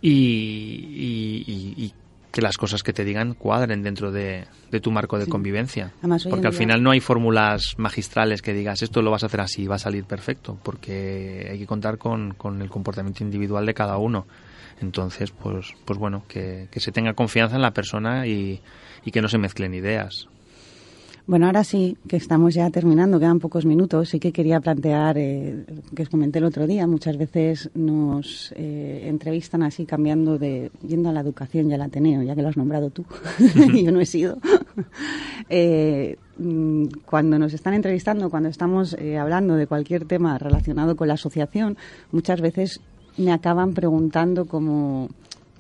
[0.02, 1.44] y-
[1.78, 1.94] y
[2.34, 5.32] que las cosas que te digan cuadren dentro de, de tu marco de Sí.
[5.32, 5.94] convivencia.
[6.00, 9.40] Además, porque al final no hay fórmulas magistrales que digas esto lo vas a hacer
[9.40, 13.66] así y va a salir perfecto, porque hay que contar con, con el comportamiento individual
[13.68, 14.26] de cada uno.
[14.82, 18.62] Entonces, pues, pues bueno, que, que se tenga confianza en la persona y,
[19.06, 20.28] y que no se mezclen ideas.
[21.26, 24.10] Bueno, ahora sí, que estamos ya terminando, quedan pocos minutos.
[24.10, 25.64] Sí que quería plantear, eh,
[25.96, 31.10] que os comenté el otro día, muchas veces nos eh, entrevistan así, cambiando de, yendo
[31.10, 33.06] a la educación y al Ateneo, ya que lo has nombrado tú,
[33.74, 34.38] yo no he sido.
[35.50, 41.10] Eh, mm, cuando nos están entrevistando, cuando estamos eh, hablando de cualquier tema relacionado con
[41.10, 41.78] la asociación,
[42.12, 42.80] muchas veces
[43.18, 45.10] me acaban preguntando como,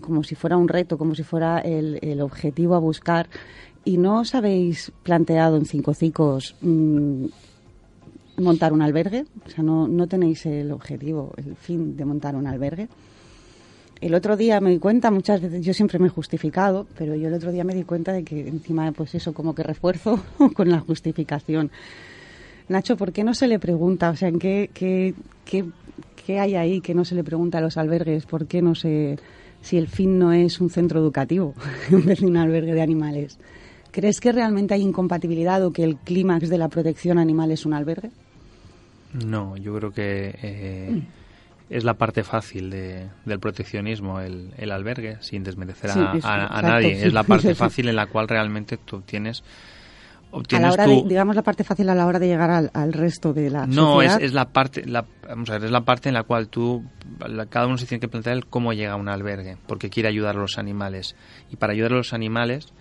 [0.02, 3.28] como si fuera un reto, como si fuera el, el objetivo a buscar.
[3.86, 7.26] ¿Y no os habéis planteado en Cinco Cicos mm,
[8.38, 9.26] montar un albergue?
[9.46, 12.88] O sea, no, no tenéis el objetivo, el fin de montar un albergue.
[14.00, 17.30] El otro día me di cuenta, muchas veces, yo siempre me he justificado, pero yo
[17.30, 20.22] el otro día me di cuenta de que encima, pues eso, como que refuerzo
[20.56, 21.72] con la justificación.
[22.68, 24.10] Nacho, ¿por qué no se le pregunta?
[24.10, 25.14] O sea, ¿en qué, qué,
[25.46, 28.26] qué, hay ahí que no se le pregunta a los albergues?
[28.26, 29.20] ¿Por qué no se,
[29.62, 31.54] si el fin no es un centro educativo
[31.92, 33.38] en vez de un albergue de animales?
[33.94, 37.74] ¿Crees que realmente hay incompatibilidad o que el clímax de la protección animal es un
[37.74, 38.10] albergue?
[39.14, 41.02] No, yo creo que eh,
[41.70, 46.26] es la parte fácil de- del proteccionismo, el, el albergue, sin desmerecer a, Sí, es-
[46.26, 46.96] a- a exacto, nadie.
[47.00, 47.08] sí.
[47.08, 51.04] Es la parte fácil en la cual realmente tú tienes A la obtienes hora tu-
[51.04, 53.68] de, digamos, la parte fácil a la hora de llegar al, al resto de la
[53.68, 54.22] no, es, sociedad.
[54.24, 56.84] es la parte, la, vamos a ver, es la parte en la cual tú,
[57.28, 60.10] la- cada uno se tiene que plantear el cómo llega a un albergue, porque quiere
[60.10, 61.16] ayudar a los animales.
[61.52, 62.74] Y para ayudar a los animales,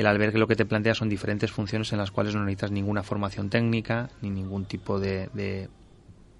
[0.00, 3.02] el albergue lo que te plantea son diferentes funciones en las cuales no necesitas ninguna
[3.02, 5.68] formación técnica, ni ningún tipo de, de,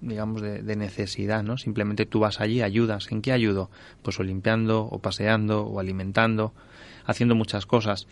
[0.01, 1.57] digamos, de, necesidad, ¿no?
[1.57, 3.11] Simplemente tú vas allí, ayudas.
[3.11, 3.69] ¿En qué ayudo?
[4.01, 6.53] Pues o limpiando, o paseando, o alimentando,
[7.05, 8.07] haciendo muchas cosas.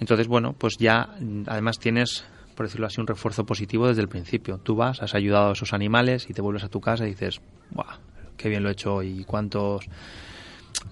[0.00, 1.10] Entonces, bueno, pues ya
[1.46, 2.24] además tienes,
[2.54, 4.58] por decirlo así, un refuerzo positivo desde el principio.
[4.58, 7.42] Tú vas, has ayudado a esos animales y te vuelves a tu casa y dices,
[7.72, 7.98] ¡buah!
[8.38, 9.24] ¡Qué bien lo he hecho hoy!
[9.26, 9.86] ¿Cuántos...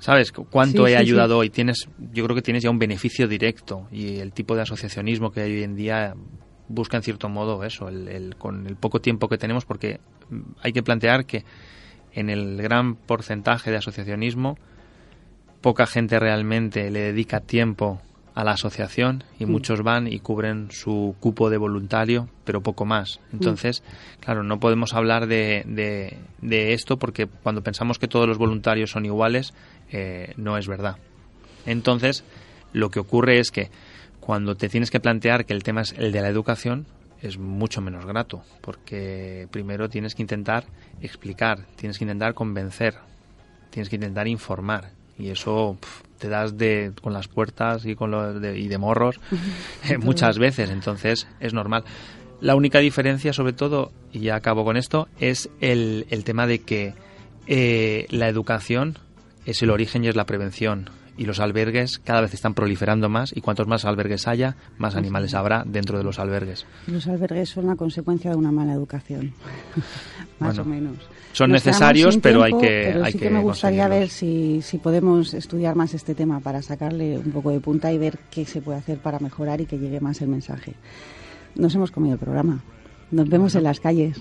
[0.00, 0.32] ¿Sabes?
[0.32, 1.40] ¿Cu- ¿Cuánto Sí, he sí, ayudado sí.
[1.40, 1.50] hoy?
[1.50, 5.40] Tienes, yo creo que tienes ya un beneficio directo y el tipo de asociacionismo que
[5.40, 6.14] hay hoy en día
[6.68, 10.40] busca en cierto modo eso, el, el- con el poco tiempo que tenemos, porque mm,
[10.62, 11.44] hay que plantear que
[12.12, 14.56] en el gran porcentaje de asociacionismo
[15.60, 18.00] poca gente realmente le dedica tiempo
[18.34, 19.50] a la asociación y Mm.
[19.50, 23.18] muchos van y cubren su cupo de voluntario, pero poco más.
[23.32, 23.82] Entonces,
[24.20, 28.90] claro, no podemos hablar de, de- de esto porque cuando pensamos que todos los voluntarios
[28.90, 29.54] son iguales,
[29.90, 30.96] eh, no es verdad.
[31.64, 32.24] Entonces,
[32.72, 33.70] lo que ocurre es que
[34.20, 36.86] cuando te tienes que plantear que el tema es el de la educación,
[37.22, 40.64] es mucho menos grato, porque primero tienes que intentar
[41.00, 42.94] explicar, tienes que intentar convencer,
[43.70, 48.10] tienes que intentar informar y eso pf, te das de con las puertas y con
[48.10, 49.18] lo de, y de morros
[49.88, 51.84] eh, muchas veces entonces es normal
[52.40, 56.60] la única diferencia sobre todo y ya acabo con esto es el, el tema de
[56.60, 56.94] que
[57.46, 58.98] eh, la educación
[59.46, 63.34] es el origen y es la prevención y los albergues cada vez están proliferando más
[63.34, 67.66] y cuantos más albergues haya más animales habrá dentro de los albergues Los albergues son
[67.68, 69.32] la consecuencia de una mala educación,
[70.38, 70.96] más Bueno, o menos.
[71.32, 74.60] son Nos necesarios, pero hay que- pero hay sí que que me gustaría ver si,
[74.60, 78.44] si podemos estudiar más este tema para sacarle un poco de punta y ver qué
[78.44, 80.74] se puede hacer para mejorar y que llegue más el mensaje.
[81.54, 82.60] Nos hemos comido el programa.
[83.10, 84.20] Nos vemos en las calles.